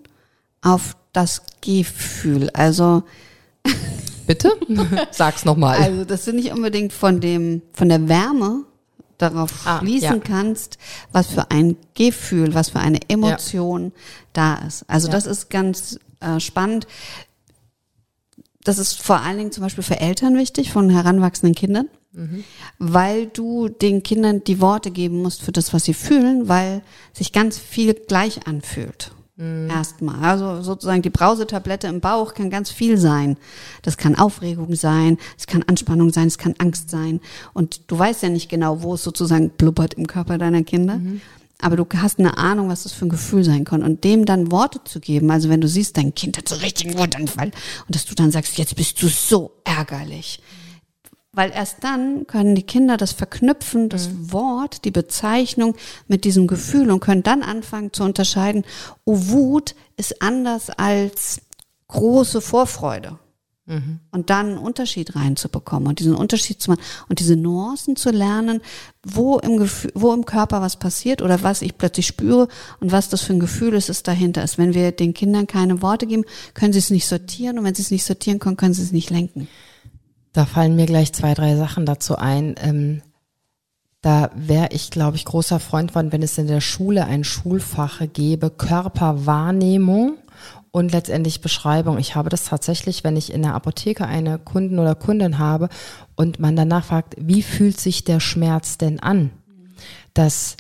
[0.62, 3.04] auf das Gefühl, also
[4.26, 4.52] Bitte?
[5.12, 5.78] Sag's nochmal.
[5.78, 8.64] Also, dass du nicht unbedingt von dem, von der Wärme
[9.20, 10.20] darauf ah, schließen ja.
[10.20, 10.80] kannst,
[11.12, 13.92] was für ein Gefühl, was für eine Emotion ja.
[14.34, 14.84] da ist.
[14.88, 15.14] Also ja.
[15.14, 16.88] das ist ganz äh, spannend
[18.64, 22.44] das ist vor allen Dingen zum Beispiel für Eltern wichtig, von heranwachsenden Kindern, mhm.
[22.78, 26.82] weil du den Kindern die Worte geben musst für das, was sie fühlen, weil
[27.14, 29.12] sich ganz viel gleich anfühlt.
[29.38, 29.70] Mhm.
[29.70, 30.20] Erstmal.
[30.20, 33.38] Also sozusagen die Brausetablette im Bauch kann ganz viel sein.
[33.82, 37.22] Das kann Aufregung sein, es kann Anspannung sein, es kann Angst sein.
[37.54, 40.98] Und du weißt ja nicht genau, wo es sozusagen blubbert im Körper deiner Kinder.
[40.98, 41.22] Mhm
[41.62, 43.84] aber du hast eine Ahnung, was das für ein Gefühl sein kann.
[43.84, 46.88] Und dem dann Worte zu geben, also wenn du siehst, dein Kind hat so richtig
[46.88, 47.52] einen Wutanfall
[47.88, 50.42] und dass du dann sagst, jetzt bist du so ärgerlich.
[51.32, 54.32] Weil erst dann können die Kinder das verknüpfen, das mhm.
[54.32, 55.76] Wort, die Bezeichnung
[56.08, 58.66] mit diesem Gefühl und können dann anfangen zu unterscheiden,
[59.06, 61.42] oh, Wut ist anders als
[61.88, 63.20] große Vorfreude.
[63.70, 64.00] Mhm.
[64.12, 68.62] Und dann einen Unterschied reinzubekommen und diesen Unterschied zu machen und diese Nuancen zu lernen,
[69.06, 72.48] wo im Gefühl, wo im Körper was passiert oder was ich plötzlich spüre
[72.80, 74.58] und was das für ein Gefühl ist, es dahinter ist.
[74.58, 77.84] Wenn wir den Kindern keine Worte geben, können sie es nicht sortieren und wenn sie
[77.84, 79.48] es nicht sortieren können, können sie es nicht lenken.
[80.34, 82.56] Da fallen mir gleich zwei, drei Sachen dazu ein.
[82.62, 83.04] Ähm,
[84.02, 88.02] da wäre ich, glaube ich, großer Freund von, wenn es in der Schule ein Schulfach
[88.14, 90.18] gäbe, Körperwahrnehmung
[90.72, 91.98] und letztendlich Beschreibung.
[91.98, 95.70] Ich habe das tatsächlich, wenn ich in der Apotheke eine Kunden oder Kundin habe
[96.16, 99.32] und man danach fragt, wie fühlt sich der Schmerz denn an?
[100.14, 100.58] Das,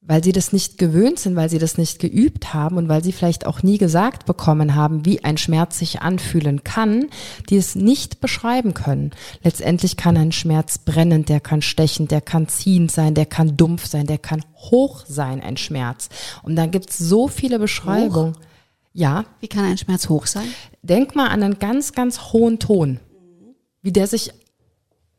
[0.00, 3.12] weil sie das nicht gewöhnt sind, weil sie das nicht geübt haben und weil sie
[3.12, 7.06] vielleicht auch nie gesagt bekommen haben, wie ein Schmerz sich anfühlen kann,
[7.48, 9.12] die es nicht beschreiben können.
[9.44, 13.86] Letztendlich kann ein Schmerz brennend, der kann stechend, der kann ziehend sein, der kann dumpf
[13.86, 16.08] sein, der kann hoch sein, ein Schmerz.
[16.42, 18.34] Und dann gibt's so viele Beschreibungen.
[18.34, 18.51] Hoch?
[18.92, 19.24] Ja.
[19.40, 20.46] Wie kann ein Schmerz hoch sein?
[20.82, 23.00] Denk mal an einen ganz, ganz hohen Ton,
[23.82, 24.32] wie der sich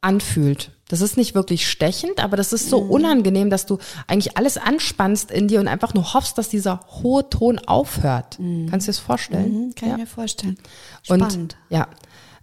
[0.02, 0.72] anfühlt.
[0.90, 2.92] Das ist nicht wirklich stechend, aber das ist so mhm.
[2.92, 7.28] unangenehm, dass du eigentlich alles anspannst in dir und einfach nur hoffst, dass dieser hohe
[7.30, 8.38] Ton aufhört.
[8.38, 8.68] Mhm.
[8.70, 9.68] Kannst du dir das vorstellen?
[9.68, 9.96] Mhm, kann ja.
[9.96, 10.58] ich mir vorstellen.
[11.02, 11.36] Spannend.
[11.36, 11.88] Und, ja.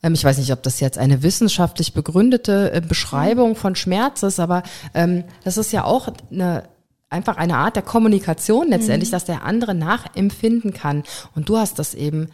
[0.02, 4.40] Ähm, ich weiß nicht, ob das jetzt eine wissenschaftlich begründete äh, Beschreibung von Schmerz ist,
[4.40, 4.62] aber
[4.94, 6.64] ähm, das ist ja auch eine
[7.10, 9.12] einfach eine Art der Kommunikation letztendlich, mhm.
[9.12, 11.02] dass der andere nachempfinden kann.
[11.34, 12.28] Und du hast das eben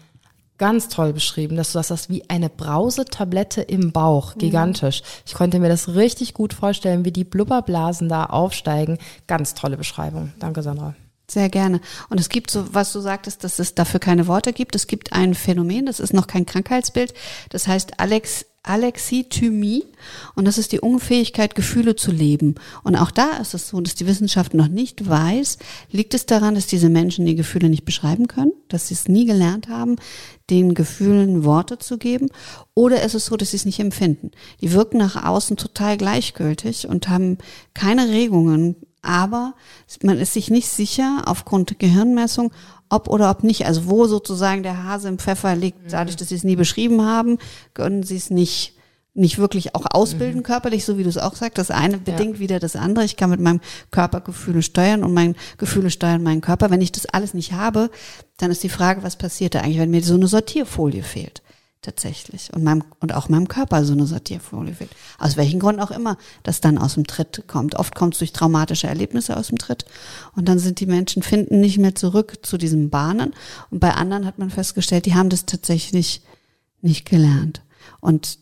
[0.58, 5.02] ganz toll beschrieben, dass du das hast wie eine Brausetablette im Bauch, gigantisch.
[5.26, 8.98] Ich konnte mir das richtig gut vorstellen, wie die Blubberblasen da aufsteigen.
[9.26, 10.32] Ganz tolle Beschreibung.
[10.38, 10.94] Danke, Sandra.
[11.28, 11.80] Sehr gerne.
[12.08, 14.76] Und es gibt so, was du sagtest, dass es dafür keine Worte gibt.
[14.76, 17.14] Es gibt ein Phänomen, das ist noch kein Krankheitsbild.
[17.50, 19.84] Das heißt Alex Alexithymie
[20.34, 22.56] und das ist die Unfähigkeit, Gefühle zu leben.
[22.82, 25.58] Und auch da ist es so, dass die Wissenschaft noch nicht weiß,
[25.90, 29.24] liegt es daran, dass diese Menschen die Gefühle nicht beschreiben können, dass sie es nie
[29.24, 29.96] gelernt haben,
[30.50, 32.28] den Gefühlen Worte zu geben,
[32.74, 34.30] oder ist es so, dass sie es nicht empfinden.
[34.60, 37.38] Die wirken nach außen total gleichgültig und haben
[37.74, 39.54] keine Regungen, aber
[40.02, 42.52] man ist sich nicht sicher aufgrund Gehirnmessung,
[42.88, 43.66] ob oder ob nicht.
[43.66, 47.38] Also wo sozusagen der Hase im Pfeffer liegt, dadurch, dass sie es nie beschrieben haben,
[47.74, 48.76] können sie es nicht
[49.16, 50.44] nicht wirklich auch ausbilden mhm.
[50.44, 51.56] körperlich, so wie du es auch sagst.
[51.56, 52.40] Das eine bedingt ja.
[52.40, 53.04] wieder das andere.
[53.04, 56.70] Ich kann mit meinem Körper Gefühle steuern und mein Gefühle steuern meinen Körper.
[56.70, 57.90] Wenn ich das alles nicht habe,
[58.36, 61.42] dann ist die Frage, was passiert da eigentlich, wenn mir so eine Sortierfolie fehlt?
[61.82, 62.52] Tatsächlich.
[62.52, 64.90] Und, meinem, und auch meinem Körper so eine Sortierfolie fehlt.
[65.18, 67.74] Aus welchen Gründen auch immer das dann aus dem Tritt kommt.
[67.76, 69.84] Oft kommt es durch traumatische Erlebnisse aus dem Tritt.
[70.34, 73.34] Und dann sind die Menschen, finden nicht mehr zurück zu diesen Bahnen.
[73.70, 76.22] Und bei anderen hat man festgestellt, die haben das tatsächlich
[76.80, 77.62] nicht gelernt.
[78.00, 78.38] Und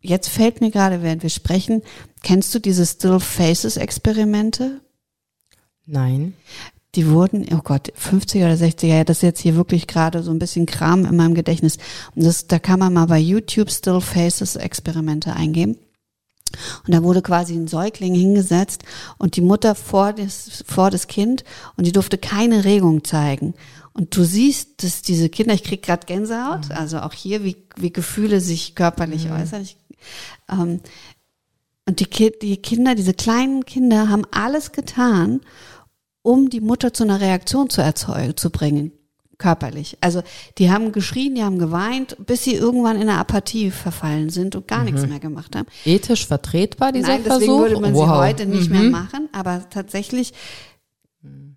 [0.00, 1.82] jetzt fällt mir gerade, während wir sprechen,
[2.22, 4.80] kennst du diese Still Faces Experimente?
[5.86, 6.34] Nein.
[6.98, 10.32] Die wurden, oh Gott, 50er oder 60er, ja, das ist jetzt hier wirklich gerade so
[10.32, 11.76] ein bisschen Kram in meinem Gedächtnis.
[12.16, 15.78] Und das, da kann man mal bei YouTube Still Faces Experimente eingeben.
[16.84, 18.82] Und da wurde quasi ein Säugling hingesetzt
[19.16, 21.44] und die Mutter vor das, vor das Kind
[21.76, 23.54] und die durfte keine Regung zeigen.
[23.92, 26.74] Und du siehst, dass diese Kinder, ich krieg gerade Gänsehaut, mhm.
[26.74, 29.34] also auch hier, wie, wie Gefühle sich körperlich mhm.
[29.34, 29.62] äußern.
[29.62, 29.76] Ich,
[30.50, 30.80] ähm,
[31.86, 35.42] und die, Ki die Kinder, diese kleinen Kinder haben alles getan,
[36.28, 38.92] um die Mutter zu einer Reaktion zu erzeugen, zu bringen
[39.38, 39.96] körperlich.
[40.02, 40.22] Also
[40.58, 44.68] die haben geschrien, die haben geweint, bis sie irgendwann in eine Apathie verfallen sind und
[44.68, 44.86] gar mhm.
[44.86, 45.68] nichts mehr gemacht haben.
[45.84, 47.60] Ethisch vertretbar dieser Nein, deswegen Versuch?
[47.60, 48.04] würde man wow.
[48.04, 48.78] sie heute nicht mhm.
[48.78, 50.34] mehr machen, aber tatsächlich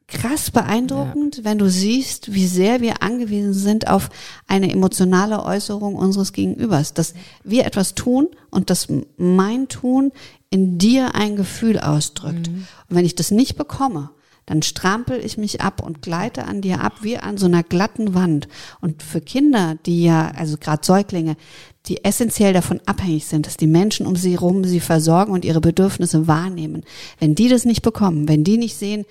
[0.07, 1.43] krass beeindruckend, ja.
[1.43, 4.10] wenn du siehst, wie sehr wir angewiesen sind auf
[4.47, 10.12] eine emotionale Äußerung unseres Gegenübers, dass wir etwas tun und dass mein Tun
[10.49, 12.49] in dir ein Gefühl ausdrückt.
[12.49, 12.67] Mhm.
[12.89, 14.12] Und wenn ich das nicht bekomme,
[14.51, 18.13] dann strampel ich mich ab und gleite an dir ab wie an so einer glatten
[18.13, 18.49] Wand.
[18.81, 21.37] Und für Kinder, die ja, also gerade Säuglinge,
[21.85, 25.61] die essentiell davon abhängig sind, dass die Menschen um sie herum sie versorgen und ihre
[25.61, 26.83] Bedürfnisse wahrnehmen.
[27.17, 29.05] Wenn die das nicht bekommen, wenn die nicht sehen,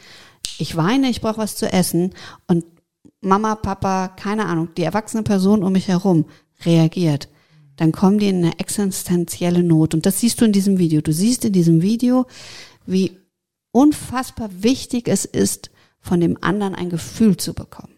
[0.59, 2.12] ich weine, ich brauche was zu essen
[2.46, 2.66] und
[3.22, 6.26] Mama, Papa, keine Ahnung, die erwachsene Person um mich herum
[6.66, 7.31] reagiert,
[7.76, 9.94] dann kommen die in eine existenzielle Not.
[9.94, 11.00] Und das siehst du in diesem Video.
[11.00, 12.26] Du siehst in diesem Video,
[12.85, 13.16] wie
[13.72, 17.94] unfassbar wichtig es ist, von dem anderen ein Gefühl zu bekommen.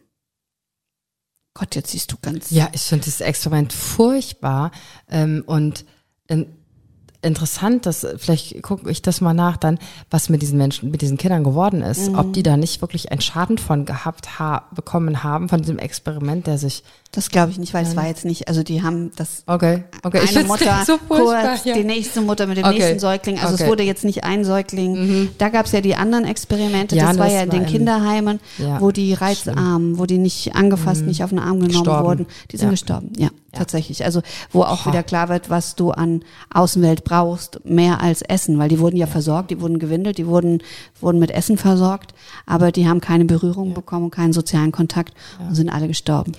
[1.54, 2.50] Gott, jetzt siehst du ganz.
[2.50, 4.72] Ja, ich finde dieses Experiment furchtbar
[5.08, 5.84] ähm, und
[6.28, 6.46] ähm,
[7.22, 9.78] interessant, dass vielleicht gucke ich das mal nach, dann
[10.10, 12.18] was mit diesen Menschen, mit diesen Kindern geworden ist, mhm.
[12.18, 16.46] ob die da nicht wirklich einen Schaden von gehabt ha bekommen haben von diesem Experiment,
[16.46, 16.82] der sich
[17.12, 20.20] das glaube ich nicht, weil es war jetzt nicht, also die haben das okay, okay.
[20.20, 21.74] eine ich Mutter so kurz, ja.
[21.74, 22.78] die nächste Mutter mit dem okay.
[22.78, 23.64] nächsten Säugling, also okay.
[23.64, 24.92] es wurde jetzt nicht ein Säugling.
[24.94, 25.28] Mhm.
[25.36, 28.80] Da gab es ja die anderen Experimente, ja, das, war ja in den Kinderheimen, ja.
[28.80, 31.08] wo die reizarmen, wo die nicht angefasst, mhm.
[31.08, 32.06] nicht auf den Arm genommen gestorben.
[32.06, 33.12] wurden, die sind gestorben.
[33.18, 34.06] Ja, tatsächlich.
[34.06, 34.92] Also wo auch Boah.
[34.92, 39.06] wieder klar wird, was du an Außenwelt brauchst, mehr als Essen, weil die wurden ja
[39.06, 40.62] versorgt, die wurden gewindelt, die wurden
[40.98, 42.14] wurden mit Essen versorgt,
[42.46, 45.12] aber die haben keine Berührung bekommen, keinen sozialen Kontakt
[45.46, 46.32] und sind alle gestorben.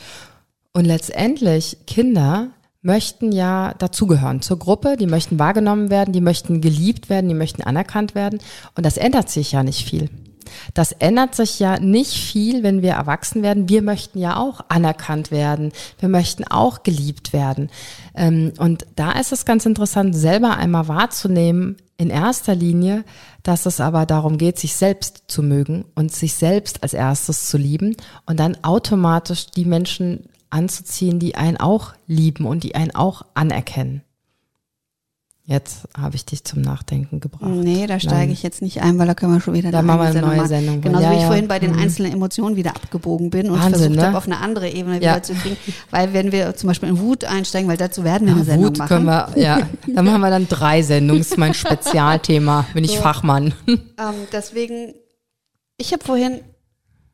[0.71, 2.49] Und letztendlich, Kinder
[2.81, 7.61] möchten ja dazugehören zur Gruppe, die möchten wahrgenommen werden, die möchten geliebt werden, die möchten
[7.61, 8.39] anerkannt werden.
[8.75, 10.09] Und das ändert sich ja nicht viel.
[10.73, 13.69] Das ändert sich ja nicht viel, wenn wir erwachsen werden.
[13.69, 15.71] Wir möchten ja auch anerkannt werden.
[15.99, 17.69] Wir möchten auch geliebt werden.
[18.15, 23.05] Ähm, und da ist es ganz interessant, selber einmal wahrzunehmen, in erster Linie,
[23.43, 27.57] dass es aber darum geht, sich selbst zu mögen und sich selbst als erstes zu
[27.57, 33.23] lieben und dann automatisch die Menschen anzuziehen, die einen auch lieben und die einen auch
[33.33, 34.03] anerkennen.
[35.45, 37.51] Jetzt habe ich dich zum Nachdenken gebracht.
[37.51, 39.99] Nee, da steige ich jetzt nicht ein, weil da können wir schon wieder da machen
[39.99, 40.79] wir eine neue Sendung.
[40.79, 41.27] Genauso ja, wie ich ja.
[41.27, 41.79] vorhin bei den mhm.
[41.79, 44.05] einzelnen Emotionen wieder abgebogen bin und Wahnsinn, versucht ne?
[44.05, 45.15] habe, auf eine andere Ebene ja.
[45.15, 45.57] wieder zu kriegen.
[45.91, 48.77] Weil wenn wir zum Beispiel in Wut einsteigen, weil dazu werden wir eine Sendung Wut
[48.77, 48.87] machen.
[48.87, 49.67] können wir, ja.
[49.93, 51.21] Dann machen wir dann drei Sendungen.
[51.21, 52.65] Das ist mein Spezialthema.
[52.73, 52.97] Bin ich.
[52.97, 53.53] Fachmann.
[53.67, 53.77] Ähm,
[54.31, 54.93] deswegen,
[55.77, 56.39] ich habe vorhin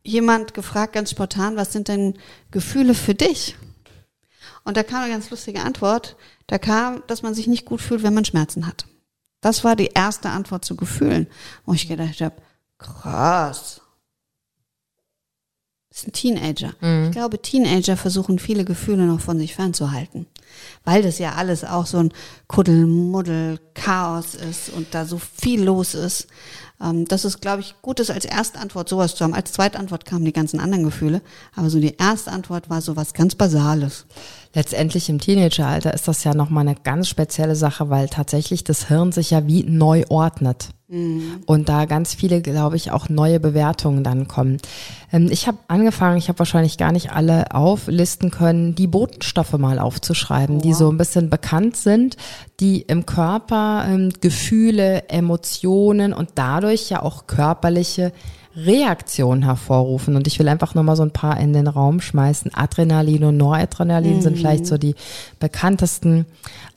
[0.03, 2.13] jemand gefragt, ganz spontan, was sind denn
[2.51, 3.55] Gefühle für dich?
[4.69, 6.15] Und da kam eine ganz lustige Antwort.
[6.45, 8.85] Da kam, dass man sich nicht gut fühlt, wenn man Schmerzen hat.
[9.41, 11.25] Das war die erste Antwort zu Gefühlen,
[11.65, 12.35] wo ich gedacht habe,
[12.77, 13.81] krass.
[15.89, 16.75] Das ist ein Teenager.
[16.81, 17.05] Mhm.
[17.05, 20.27] Ich glaube, Teenager versuchen viele Gefühle noch von sich fernzuhalten.
[20.83, 22.13] Weil das ja alles auch so ein
[22.47, 26.27] Kuddelmuddel, Chaos ist und da so viel los ist.
[26.79, 29.33] Ähm, das ist, glaube ich, gut ist als erste Antwort sowas zu haben.
[29.33, 31.21] Als zweite Antwort kamen die ganzen anderen Gefühle.
[31.55, 34.05] Aber so die erste Antwort war sowas ganz Basales.
[34.53, 39.11] Letztendlich im Teenageralter ist das ja nochmal eine ganz spezielle Sache, weil tatsächlich das Hirn
[39.11, 40.69] sich ja wie neu ordnet.
[40.87, 41.41] Mhm.
[41.45, 44.57] Und da ganz viele, glaube ich, auch neue Bewertungen dann kommen.
[45.13, 49.77] Ähm, ich habe angefangen, ich habe wahrscheinlich gar nicht alle auflisten können, die Botenstoffe mal
[49.77, 50.61] aufzuschreiben, oh.
[50.61, 52.17] die so ein bisschen bekannt sind,
[52.59, 58.11] die im Körper ähm, Gefühle, Emotionen und dadurch ja auch körperliche
[58.55, 60.15] Reaktionen hervorrufen.
[60.15, 62.53] Und ich will einfach nur mal so ein paar in den Raum schmeißen.
[62.53, 64.21] Adrenalin und Noradrenalin mhm.
[64.21, 64.95] sind vielleicht so die
[65.39, 66.25] bekanntesten,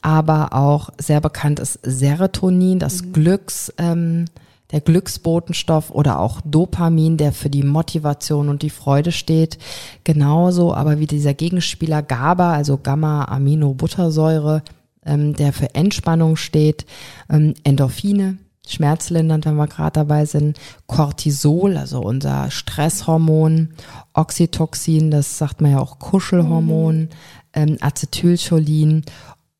[0.00, 3.12] aber auch sehr bekannt ist Serotonin, das mhm.
[3.12, 4.26] Glücks, ähm,
[4.72, 9.58] der Glücksbotenstoff oder auch Dopamin, der für die Motivation und die Freude steht.
[10.04, 14.62] Genauso aber wie dieser Gegenspieler GABA, also Gamma-Aminobuttersäure,
[15.04, 16.86] ähm, der für Entspannung steht,
[17.28, 23.70] ähm, Endorphine, schmerzlindernd, wenn wir gerade dabei sind, Cortisol, also unser Stresshormon,
[24.14, 27.08] Oxytocin, das sagt man ja auch Kuschelhormon, mhm.
[27.54, 29.04] ähm, Acetylcholin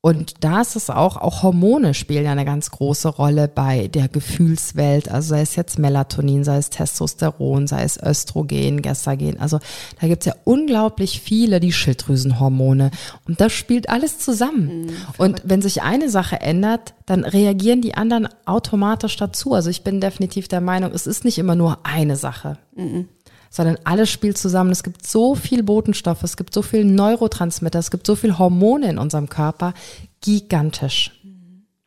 [0.05, 4.09] Und da ist es auch, auch Hormone spielen ja eine ganz große Rolle bei der
[4.09, 5.09] Gefühlswelt.
[5.09, 9.39] Also sei es jetzt Melatonin, sei es Testosteron, sei es Östrogen, Gestagen.
[9.39, 9.61] Also
[10.01, 12.91] da gibt's ja unglaublich viele, die Schilddrüsenhormone.
[13.29, 14.87] Und das spielt alles zusammen.
[14.87, 19.55] Mhm, und wenn sich eine Sache ändert, dann reagieren die anderen automatisch dazu.
[19.55, 22.59] Also ich bin definitiv der Meinung, es ist nicht immer nur eine Sache.
[22.75, 23.07] Mhm
[23.53, 24.73] sondern alles spielt zusammen.
[24.73, 28.89] Es gibt so viel Botenstoffe, es gibt so viel Neurotransmitter, es gibt so viel Hormone
[28.89, 29.75] in unserem Körper,
[30.23, 31.13] gigantisch.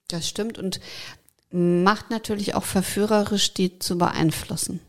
[0.08, 0.80] Das stimmt und
[1.52, 4.80] macht natürlich auch verführerisch, die zu beeinflussen.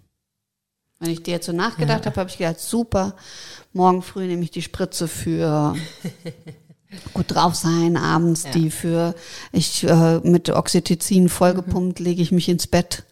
[0.99, 2.11] Wenn ich dir jetzt so nachgedacht ja.
[2.11, 3.15] habe, habe ich gedacht, super,
[3.73, 5.75] morgen früh nehme ich die Spritze für
[7.15, 8.51] gut drauf sein, abends ja.
[8.51, 9.15] die für,
[9.53, 12.05] ich äh, mit Oxytocin vollgepumpt, mhm.
[12.05, 13.05] lege ich mich ins Bett,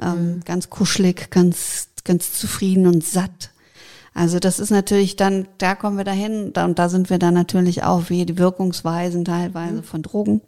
[0.00, 0.40] ähm, mhm.
[0.44, 3.50] ganz kuschelig, ganz ganz zufrieden und satt.
[4.14, 7.34] Also das ist natürlich dann, da kommen wir dahin da, und da sind wir dann
[7.34, 9.84] natürlich auch wie die Wirkungsweisen teilweise mhm.
[9.84, 10.42] von Drogen,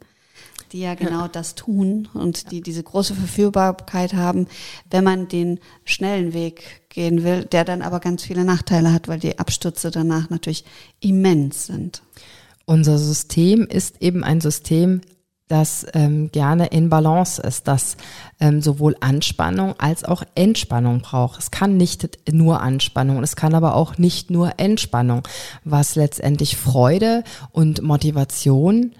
[0.71, 4.47] die ja genau das tun und die diese große Verführbarkeit haben,
[4.91, 9.19] wenn man den schnellen Weg gehen will, der dann aber ganz viele Nachteile hat, weil
[9.19, 10.63] die Abstürze danach natürlich
[10.99, 12.03] immens sind.
[12.65, 15.01] Unser System ist eben ein System
[15.47, 17.97] das ähm, gerne in Balance ist, das
[18.39, 21.39] ähm, sowohl Anspannung als auch Entspannung braucht.
[21.39, 25.27] Es kann nicht nur Anspannung, es kann aber auch nicht nur Entspannung,
[25.63, 28.93] was letztendlich Freude und Motivation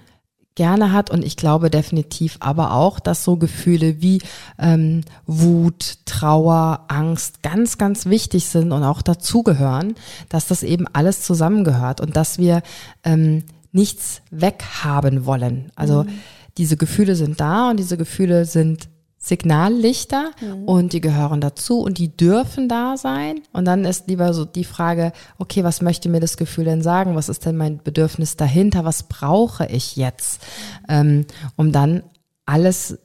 [0.56, 4.22] gerne hat und ich glaube definitiv aber auch, dass so Gefühle wie
[4.58, 9.96] ähm, Wut, Trauer, Angst ganz, ganz wichtig sind und auch dazugehören,
[10.30, 12.62] dass das eben alles zusammengehört und dass wir
[13.04, 13.44] ähm,
[13.74, 15.72] nichts weghaben wollen.
[15.76, 16.20] Also mhm.
[16.58, 18.90] Diese Gefühle sind da und diese Gefühle sind
[19.26, 20.66] Signallichter mhm.
[20.66, 23.42] und die gehören dazu und die dürfen da sein.
[23.54, 27.16] Und dann ist lieber so die Frage, okay, was möchte mir das Gefühl denn sagen?
[27.16, 28.86] Was ist denn mein Bedürfnis dahinter?
[28.86, 30.42] Was brauche ich jetzt,
[30.88, 31.26] ähm,
[31.56, 32.04] um dann
[32.46, 33.00] alles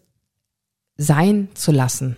[0.98, 2.16] sein zu lassen?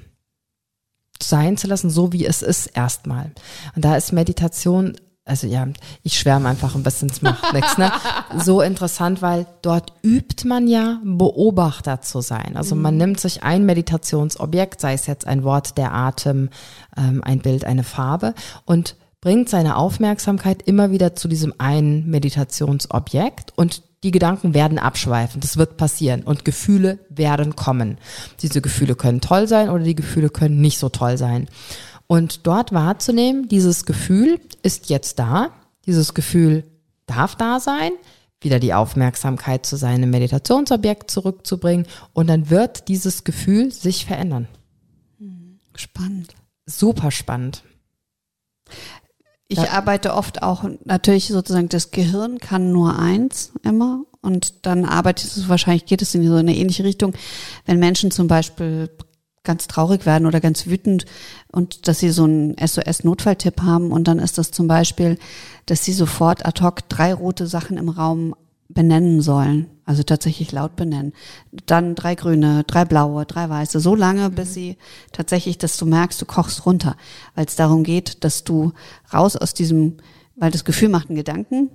[1.22, 3.30] Sein zu lassen, so wie es ist erstmal.
[3.76, 5.66] Und da ist Meditation also ja,
[6.02, 7.92] ich schwärme einfach ein bisschen, es macht nichts, ne?
[8.38, 12.56] So interessant, weil dort übt man ja, Beobachter zu sein.
[12.56, 12.98] Also man mhm.
[12.98, 16.50] nimmt sich ein Meditationsobjekt, sei es jetzt ein Wort, der Atem,
[16.96, 23.52] ähm, ein Bild, eine Farbe und bringt seine Aufmerksamkeit immer wieder zu diesem einen Meditationsobjekt
[23.54, 25.40] und die Gedanken werden abschweifen.
[25.40, 27.98] Das wird passieren und Gefühle werden kommen.
[28.40, 31.46] Diese Gefühle können toll sein oder die Gefühle können nicht so toll sein.
[32.06, 35.50] Und dort wahrzunehmen, dieses Gefühl ist jetzt da,
[35.86, 36.64] dieses Gefühl
[37.06, 37.92] darf da sein,
[38.40, 44.48] wieder die Aufmerksamkeit zu seinem Meditationsobjekt zurückzubringen und dann wird dieses Gefühl sich verändern.
[45.74, 46.34] Spannend.
[46.66, 47.62] Super spannend.
[49.48, 55.36] Ich arbeite oft auch natürlich sozusagen, das Gehirn kann nur eins immer und dann arbeitet
[55.36, 57.14] es wahrscheinlich, geht es in so eine ähnliche Richtung,
[57.66, 58.88] wenn Menschen zum Beispiel
[59.44, 61.04] ganz traurig werden oder ganz wütend
[61.50, 65.18] und dass sie so einen SOS-Notfalltipp haben und dann ist das zum Beispiel,
[65.66, 68.34] dass sie sofort ad hoc drei rote Sachen im Raum
[68.68, 71.12] benennen sollen, also tatsächlich laut benennen.
[71.66, 74.54] Dann drei grüne, drei blaue, drei weiße, so lange, bis mhm.
[74.54, 74.76] sie
[75.12, 76.96] tatsächlich, dass du merkst, du kochst runter,
[77.34, 78.72] weil es darum geht, dass du
[79.12, 79.98] raus aus diesem,
[80.36, 81.70] weil das Gefühl macht einen Gedanken,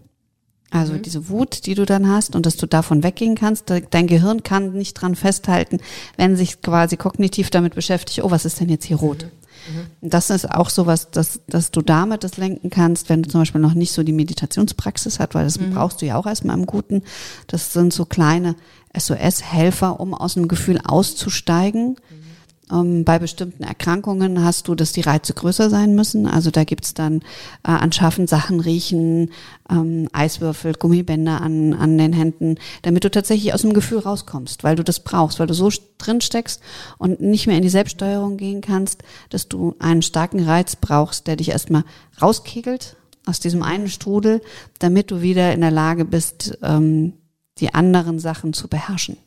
[0.69, 1.01] also mhm.
[1.01, 3.71] diese Wut, die du dann hast und dass du davon weggehen kannst.
[3.89, 5.79] Dein Gehirn kann nicht dran festhalten,
[6.17, 9.27] wenn sich quasi kognitiv damit beschäftigt, oh, was ist denn jetzt hier rot?
[9.69, 9.77] Mhm.
[9.77, 10.09] mhm.
[10.09, 13.61] Das ist auch sowas, dass, dass du damit das lenken kannst, wenn du zum Beispiel
[13.61, 15.73] noch nicht so die Meditationspraxis hast, weil das mhm.
[15.73, 17.03] brauchst du ja auch erstmal im Guten.
[17.47, 18.55] Das sind so kleine
[18.97, 21.91] SOS-Helfer, um aus dem Gefühl auszusteigen.
[21.91, 22.27] Mhm
[22.69, 26.27] bei bestimmten Erkrankungen hast du, dass die Reize größer sein müssen.
[26.27, 27.21] Also da gibt's dann
[27.63, 29.31] äh, anschaffen, Sachen riechen,
[29.69, 34.75] ähm, Eiswürfel, Gummibänder an, an den Händen, damit du tatsächlich aus dem Gefühl rauskommst, weil
[34.75, 36.61] du das brauchst, weil du so drin steckst
[36.97, 41.37] und nicht mehr in die Selbststeuerung gehen kannst, dass du einen starken Reiz brauchst, der
[41.37, 41.85] dich erstmal
[42.21, 44.41] rauskegelt aus diesem einen Strudel,
[44.79, 47.13] damit du wieder in der Lage bist, ähm,
[47.59, 49.17] die anderen Sachen zu beherrschen.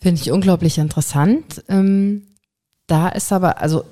[0.00, 1.62] Finde ich unglaublich interessant.
[1.68, 2.26] Ähm,
[2.86, 3.84] da ist aber, also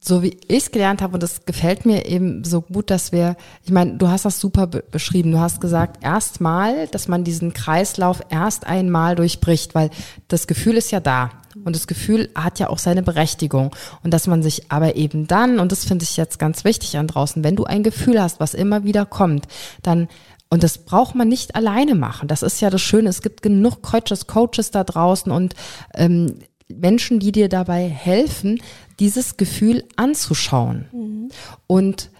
[0.00, 3.36] so wie ich es gelernt habe, und das gefällt mir eben so gut, dass wir,
[3.64, 5.32] ich meine, du hast das super be beschrieben.
[5.32, 9.90] Du hast gesagt, erstmal, dass man diesen Kreislauf erst einmal durchbricht, weil
[10.28, 11.30] das Gefühl ist ja da.
[11.64, 13.74] Und das Gefühl hat ja auch seine Berechtigung.
[14.04, 17.08] Und dass man sich aber eben dann, und das finde ich jetzt ganz wichtig an
[17.08, 19.48] draußen, wenn du ein Gefühl hast, was immer wieder kommt,
[19.82, 20.08] dann
[20.50, 22.28] und das braucht man nicht alleine machen.
[22.28, 23.08] Das ist ja das Schöne.
[23.10, 25.54] Es gibt genug Coaches, Coaches da draußen und
[25.94, 26.38] ähm,
[26.68, 28.60] Menschen, die dir dabei helfen,
[28.98, 30.86] dieses Gefühl anzuschauen.
[30.92, 31.28] Mhm.
[31.66, 32.10] Und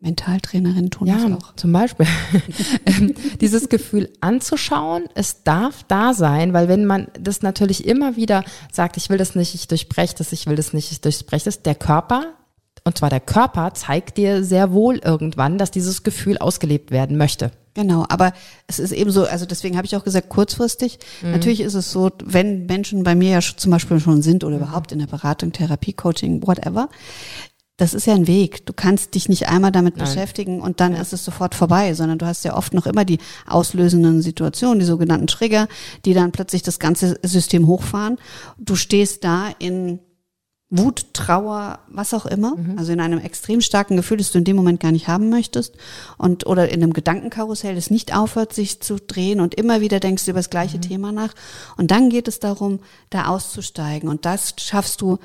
[0.00, 1.56] Mentaltrainerinnen tun ja, das auch.
[1.56, 2.06] Zum Beispiel.
[2.86, 8.44] Ähm, dieses Gefühl anzuschauen, es darf da sein, weil wenn man das natürlich immer wieder
[8.72, 11.62] sagt, ich will das nicht, ich durchbreche das, ich will das nicht, ich durchbreche das,
[11.62, 12.34] der Körper,
[12.84, 17.50] und zwar der Körper, zeigt dir sehr wohl irgendwann, dass dieses Gefühl ausgelebt werden möchte.
[17.78, 18.32] Genau, aber
[18.66, 20.98] es ist eben so, also deswegen habe ich auch gesagt, kurzfristig.
[21.22, 21.30] Mhm.
[21.30, 24.64] Natürlich ist es so, wenn Menschen bei mir ja zum Beispiel schon sind oder mhm.
[24.64, 26.88] überhaupt in der Beratung, Therapie, Coaching, whatever,
[27.76, 28.66] das ist ja ein Weg.
[28.66, 30.06] Du kannst dich nicht einmal damit Nein.
[30.06, 31.00] beschäftigen und dann ja.
[31.00, 34.84] ist es sofort vorbei, sondern du hast ja oft noch immer die auslösenden Situationen, die
[34.84, 35.68] sogenannten Trigger,
[36.04, 38.16] die dann plötzlich das ganze System hochfahren.
[38.58, 40.00] Du stehst da in
[40.70, 42.78] Wut, Trauer, was auch immer, mhm.
[42.78, 45.76] also in einem extrem starken Gefühl, das du in dem Moment gar nicht haben möchtest
[46.18, 50.26] und oder in einem Gedankenkarussell, das nicht aufhört, sich zu drehen und immer wieder denkst
[50.26, 50.82] du über das gleiche mhm.
[50.82, 51.32] Thema nach
[51.78, 55.18] und dann geht es darum, da auszusteigen und das schaffst du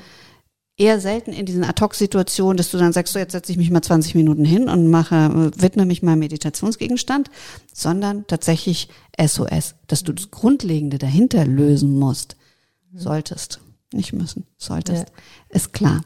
[0.78, 3.82] eher selten in diesen Ad-Hoc-Situationen, dass du dann sagst, so jetzt setze ich mich mal
[3.82, 7.30] 20 Minuten hin und mache, widme mich meinem Meditationsgegenstand,
[7.74, 8.88] sondern tatsächlich
[9.20, 12.38] SOS, dass du das Grundlegende dahinter lösen musst,
[12.92, 13.00] mhm.
[13.00, 13.60] solltest.
[13.94, 15.08] Nicht müssen, solltest.
[15.08, 15.56] Ja.
[15.56, 16.02] Ist klar.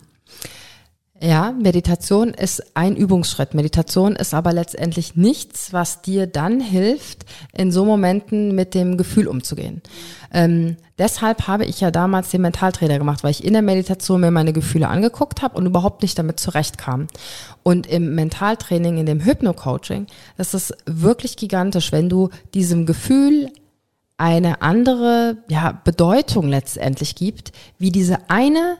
[1.19, 3.55] Ja, Meditation ist ein Übungsschritt.
[3.55, 9.27] Meditation ist aber letztendlich nichts, was dir dann hilft, in so Momenten mit dem Gefühl
[9.27, 9.81] umzugehen.
[10.31, 14.29] Ähm, deshalb habe ich ja damals den Mentaltrainer gemacht, weil ich in der Meditation mir
[14.29, 17.07] meine Gefühle angeguckt habe und überhaupt nicht damit zurechtkam.
[17.63, 20.05] Und im Mentaltraining, in dem Hypno-Coaching,
[20.37, 23.49] das ist wirklich gigantisch, wenn du diesem Gefühl
[24.17, 28.77] eine andere ja, Bedeutung letztendlich gibt, wie diese eine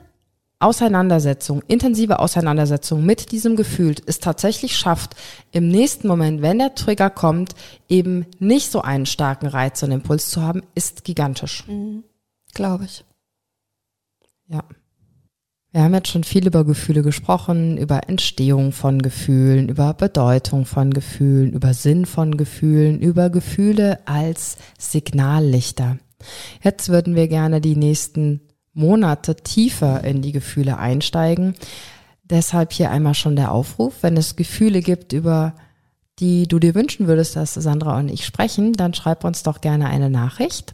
[0.59, 5.15] Auseinandersetzung, intensive Auseinandersetzung mit diesem Gefühl es tatsächlich schafft,
[5.51, 7.53] im nächsten Moment, wenn der Trigger kommt,
[7.87, 11.67] eben nicht so einen starken Reiz und Impuls zu haben, ist gigantisch.
[11.67, 12.03] Mhm.
[12.55, 13.05] Glaube ich.
[14.47, 14.63] Ja.
[15.77, 20.91] Wir haben jetzt schon viel über Gefühle gesprochen, über Entstehung von Gefühlen, über Bedeutung von
[20.91, 25.99] Gefühlen, über Sinn von Gefühlen, über Gefühle als Signallichter.
[26.63, 28.41] Jetzt würden wir gerne die nächsten
[28.73, 31.53] Monate tiefer in die Gefühle einsteigen.
[32.23, 35.53] Deshalb hier einmal schon der Aufruf, wenn es Gefühle gibt, über
[36.17, 39.85] die du dir wünschen würdest, dass Sandra und ich sprechen, dann schreib uns doch gerne
[39.85, 40.73] eine Nachricht.